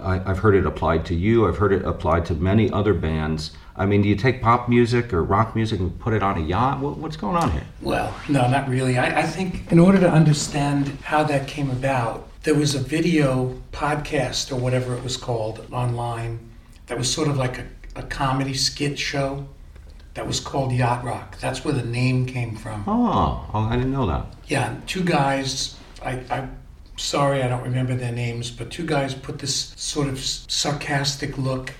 I, 0.00 0.20
I've 0.28 0.40
heard 0.40 0.56
it 0.56 0.66
applied 0.66 1.06
to 1.06 1.14
you, 1.14 1.46
I've 1.46 1.56
heard 1.56 1.72
it 1.72 1.84
applied 1.84 2.26
to 2.26 2.34
many 2.34 2.70
other 2.72 2.92
bands. 2.92 3.52
I 3.76 3.86
mean, 3.86 4.02
do 4.02 4.08
you 4.08 4.16
take 4.16 4.42
pop 4.42 4.68
music 4.68 5.12
or 5.12 5.22
rock 5.22 5.54
music 5.54 5.78
and 5.78 5.96
put 6.00 6.14
it 6.14 6.22
on 6.22 6.38
a 6.38 6.40
yacht? 6.40 6.80
What, 6.80 6.96
what's 6.96 7.16
going 7.16 7.36
on 7.36 7.52
here? 7.52 7.62
Well, 7.80 8.12
no, 8.28 8.48
not 8.48 8.68
really. 8.68 8.98
I, 8.98 9.20
I 9.20 9.22
think 9.22 9.70
in 9.70 9.78
order 9.78 10.00
to 10.00 10.10
understand 10.10 10.88
how 11.02 11.22
that 11.24 11.46
came 11.46 11.70
about, 11.70 12.28
there 12.42 12.54
was 12.54 12.74
a 12.74 12.80
video 12.80 13.60
podcast 13.70 14.50
or 14.50 14.56
whatever 14.56 14.96
it 14.96 15.04
was 15.04 15.16
called 15.16 15.64
online 15.70 16.40
that 16.86 16.98
was 16.98 17.12
sort 17.12 17.28
of 17.28 17.36
like 17.36 17.58
a, 17.58 17.66
a 17.94 18.02
comedy 18.02 18.54
skit 18.54 18.98
show 18.98 19.46
that 20.16 20.26
was 20.26 20.40
called 20.40 20.72
Yacht 20.72 21.04
Rock. 21.04 21.38
That's 21.40 21.62
where 21.62 21.74
the 21.74 21.84
name 21.84 22.24
came 22.24 22.56
from. 22.56 22.84
Oh, 22.86 23.48
oh, 23.52 23.60
I 23.60 23.76
didn't 23.76 23.92
know 23.92 24.06
that. 24.06 24.26
Yeah, 24.48 24.74
two 24.86 25.04
guys. 25.04 25.76
I, 26.02 26.12
I 26.30 26.48
sorry, 26.96 27.42
I 27.42 27.48
don't 27.48 27.62
remember 27.62 27.94
their 27.94 28.12
names, 28.12 28.50
but 28.50 28.70
two 28.70 28.86
guys 28.86 29.14
put 29.14 29.38
this 29.38 29.74
sort 29.76 30.08
of 30.08 30.18
sarcastic 30.18 31.36
look 31.36 31.74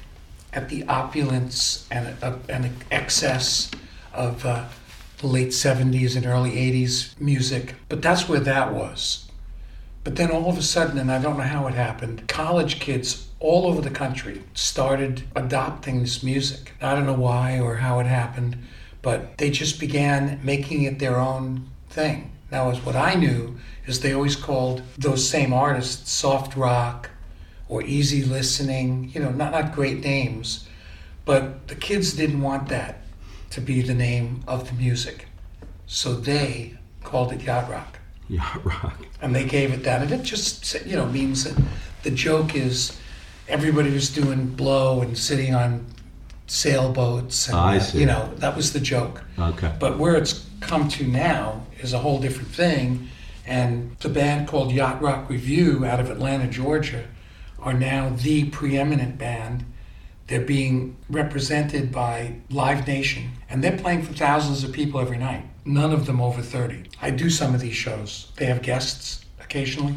at 0.53 0.69
the 0.69 0.85
opulence 0.85 1.89
and 1.91 2.15
uh, 2.23 2.37
and 2.51 2.71
excess 2.91 3.71
of 4.13 4.45
uh, 4.45 4.67
the 5.19 5.27
late 5.27 5.49
'70s 5.49 6.15
and 6.15 6.27
early 6.27 6.53
'80s 6.53 7.19
music. 7.19 7.75
But 7.89 8.03
that's 8.03 8.29
where 8.29 8.41
that 8.41 8.75
was. 8.75 9.26
But 10.07 10.15
then 10.15 10.31
all 10.31 10.49
of 10.49 10.57
a 10.57 10.63
sudden, 10.63 10.99
and 10.99 11.11
I 11.11 11.21
don't 11.21 11.37
know 11.37 11.43
how 11.43 11.67
it 11.67 11.75
happened, 11.75 12.29
college 12.29 12.79
kids 12.79 13.27
all 13.41 13.67
over 13.67 13.81
the 13.81 13.91
country 13.91 14.45
started 14.55 15.25
adopting 15.35 15.99
this 15.99 16.23
music. 16.23 16.75
I 16.81 16.95
don't 16.95 17.07
know 17.07 17.13
why 17.13 17.59
or 17.59 17.75
how 17.75 17.99
it 17.99 18.07
happened, 18.07 18.57
but 19.03 19.37
they 19.39 19.51
just 19.51 19.81
began 19.81 20.39
making 20.45 20.85
it 20.85 21.01
their 21.01 21.17
own 21.17 21.69
thing. 21.91 22.31
Now, 22.53 22.71
as 22.71 22.79
what 22.85 22.95
I 22.95 23.17
knew 23.17 23.57
is 23.85 23.99
they 23.99 24.13
always 24.13 24.37
called 24.37 24.81
those 24.97 25.29
same 25.29 25.53
artists 25.53 26.09
soft 26.13 26.55
rock 26.57 27.11
or 27.69 27.83
easy 27.83 28.23
listening, 28.23 29.11
you 29.13 29.21
know, 29.21 29.33
not, 29.33 29.51
not 29.51 29.75
great 29.75 30.05
names, 30.05 30.69
but 31.25 31.67
the 31.67 31.75
kids 31.75 32.13
didn't 32.13 32.43
want 32.43 32.69
that 32.69 33.01
to 33.51 33.61
be 33.61 33.83
the 33.83 33.93
name 33.93 34.45
of 34.47 34.69
the 34.69 34.75
music. 34.75 35.27
So 35.89 36.15
they 36.15 36.77
called 37.03 37.33
it 37.33 37.43
yacht 37.43 37.69
rock. 37.69 37.96
Yacht 38.29 38.65
rock. 38.65 38.97
And 39.21 39.35
they 39.35 39.45
gave 39.45 39.73
it 39.73 39.85
that. 39.85 40.03
And 40.03 40.13
it 40.13 40.23
just, 40.23 40.85
you 40.87 40.97
know, 40.97 41.07
means 41.07 41.45
that 41.45 41.63
the 42.03 42.11
joke 42.11 42.55
is 42.55 42.99
everybody 43.49 43.91
was 43.91 44.11
doing 44.11 44.47
blow 44.47 45.01
and 45.01 45.17
sitting 45.17 45.55
on 45.55 45.87
sailboats. 46.47 47.49
And, 47.49 47.57
I 47.57 47.77
uh, 47.77 47.81
see. 47.81 48.01
You 48.01 48.07
know, 48.07 48.33
that 48.37 48.57
was 48.57 48.73
the 48.73 48.81
joke. 48.81 49.23
Okay. 49.39 49.73
But 49.79 49.99
where 49.99 50.17
it's 50.17 50.47
come 50.61 50.89
to 50.89 51.07
now 51.07 51.67
is 51.81 51.93
a 51.93 51.99
whole 51.99 52.21
different 52.21 52.49
thing. 52.49 53.09
And 53.47 53.97
the 54.01 54.09
band 54.09 54.49
called 54.49 54.73
Yacht 54.73 55.01
Rock 55.01 55.31
Review 55.31 55.85
out 55.85 56.01
of 56.01 56.11
Atlanta, 56.11 56.49
Georgia, 56.49 57.05
are 57.61 57.75
now 57.75 58.11
the 58.11 58.47
preeminent 58.51 59.19
band. 59.19 59.65
They're 60.27 60.41
being 60.41 60.97
represented 61.09 61.93
by 61.93 62.37
Live 62.51 62.87
Nation, 62.89 63.31
and 63.49 63.63
they're 63.63 63.79
playing 63.79 64.03
for 64.03 64.13
thousands 64.13 64.65
of 64.65 64.73
people 64.73 65.01
every 65.01 65.19
night. 65.19 65.45
None 65.67 65.93
of 65.93 66.07
them 66.07 66.21
over 66.21 66.41
30. 66.43 66.85
I 67.03 67.11
do 67.11 67.29
some 67.29 67.53
of 67.55 67.61
these 67.61 67.75
shows. 67.75 68.31
They 68.37 68.47
have 68.47 68.63
guests 68.63 69.25
occasionally. 69.41 69.95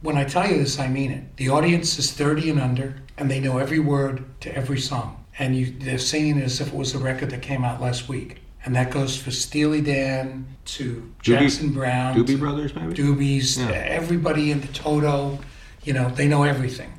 When 0.00 0.16
I 0.16 0.24
tell 0.24 0.50
you 0.50 0.56
this, 0.58 0.78
I 0.78 0.88
mean 0.88 1.10
it. 1.10 1.36
The 1.36 1.50
audience 1.50 1.98
is 1.98 2.10
30 2.12 2.50
and 2.50 2.60
under, 2.60 2.96
and 3.18 3.30
they 3.30 3.38
know 3.38 3.58
every 3.58 3.80
word 3.80 4.24
to 4.40 4.56
every 4.56 4.80
song. 4.80 5.22
And 5.38 5.54
you, 5.54 5.74
they're 5.78 5.98
singing 5.98 6.38
it 6.38 6.44
as 6.44 6.60
if 6.60 6.68
it 6.68 6.74
was 6.74 6.94
a 6.94 6.98
record 6.98 7.30
that 7.30 7.42
came 7.42 7.64
out 7.64 7.82
last 7.82 8.08
week. 8.08 8.40
And 8.64 8.74
that 8.76 8.90
goes 8.90 9.16
for 9.16 9.30
Steely 9.30 9.82
Dan 9.82 10.46
to 10.66 11.12
Jackson 11.22 11.72
Browne, 11.72 12.14
Doobie 12.16 12.26
to 12.28 12.38
Brothers, 12.38 12.74
maybe? 12.74 12.94
Doobies, 12.94 13.58
Yeah. 13.58 13.70
everybody 13.76 14.50
in 14.50 14.60
the 14.62 14.68
Toto. 14.68 15.38
You 15.84 15.92
know, 15.92 16.10
they 16.10 16.28
know 16.28 16.42
everything. 16.44 16.92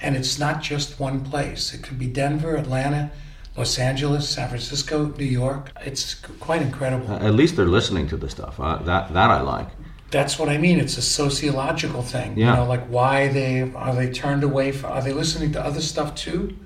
And 0.00 0.16
it's 0.16 0.38
not 0.38 0.62
just 0.62 0.98
one 0.98 1.20
place. 1.22 1.74
It 1.74 1.82
could 1.82 1.98
be 1.98 2.06
Denver, 2.06 2.56
Atlanta, 2.56 3.10
Los 3.56 3.78
Angeles, 3.78 4.28
San 4.28 4.48
Francisco, 4.48 5.12
New 5.18 5.24
York. 5.24 5.72
It's 5.84 6.14
quite 6.14 6.62
incredible. 6.62 7.12
At 7.12 7.34
least 7.34 7.56
they're 7.56 7.66
listening 7.66 8.06
to 8.08 8.16
the 8.16 8.30
stuff. 8.30 8.58
Uh, 8.60 8.76
that 8.84 9.12
that 9.12 9.30
I 9.30 9.40
like. 9.40 9.68
That's 10.10 10.38
what 10.38 10.48
I 10.48 10.58
mean. 10.58 10.80
It's 10.80 10.96
a 10.98 11.02
sociological 11.02 12.02
thing. 12.02 12.36
Yeah. 12.36 12.50
You 12.50 12.56
know, 12.56 12.66
like 12.66 12.86
why 12.86 13.28
they 13.28 13.70
are 13.72 13.94
they 13.94 14.10
turned 14.10 14.44
away 14.44 14.72
from 14.72 14.92
are 14.92 15.02
they 15.02 15.12
listening 15.12 15.52
to 15.52 15.60
other 15.64 15.80
stuff 15.80 16.14
too? 16.14 16.56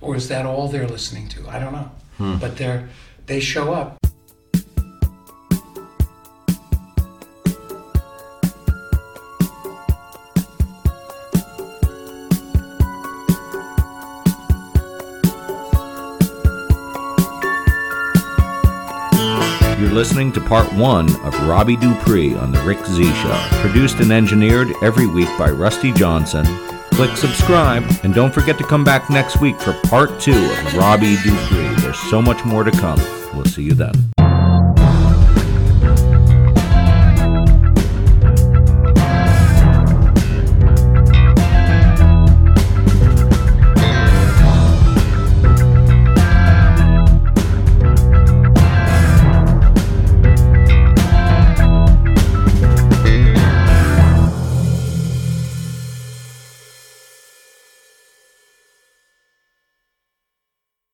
Or 0.00 0.16
is 0.16 0.28
that 0.28 0.44
all 0.44 0.68
they're 0.68 0.88
listening 0.88 1.28
to? 1.30 1.48
I 1.48 1.58
don't 1.58 1.72
know. 1.72 1.90
Hmm. 2.18 2.36
But 2.38 2.56
they're 2.56 2.88
they 3.26 3.40
show 3.40 3.72
up. 3.72 3.96
Listening 19.94 20.32
to 20.32 20.40
part 20.40 20.70
one 20.74 21.08
of 21.24 21.46
Robbie 21.46 21.76
Dupree 21.76 22.34
on 22.34 22.50
The 22.50 22.60
Rick 22.62 22.84
Z 22.84 23.04
Show, 23.04 23.48
produced 23.60 24.00
and 24.00 24.10
engineered 24.10 24.72
every 24.82 25.06
week 25.06 25.28
by 25.38 25.50
Rusty 25.50 25.92
Johnson. 25.92 26.44
Click 26.90 27.16
subscribe, 27.16 27.84
and 28.02 28.12
don't 28.12 28.34
forget 28.34 28.58
to 28.58 28.64
come 28.64 28.82
back 28.82 29.08
next 29.08 29.40
week 29.40 29.58
for 29.60 29.72
part 29.84 30.18
two 30.18 30.32
of 30.32 30.74
Robbie 30.74 31.16
Dupree. 31.22 31.80
There's 31.80 31.98
so 32.10 32.20
much 32.20 32.44
more 32.44 32.64
to 32.64 32.72
come. 32.72 32.98
We'll 33.34 33.44
see 33.44 33.62
you 33.62 33.74
then. 33.74 34.13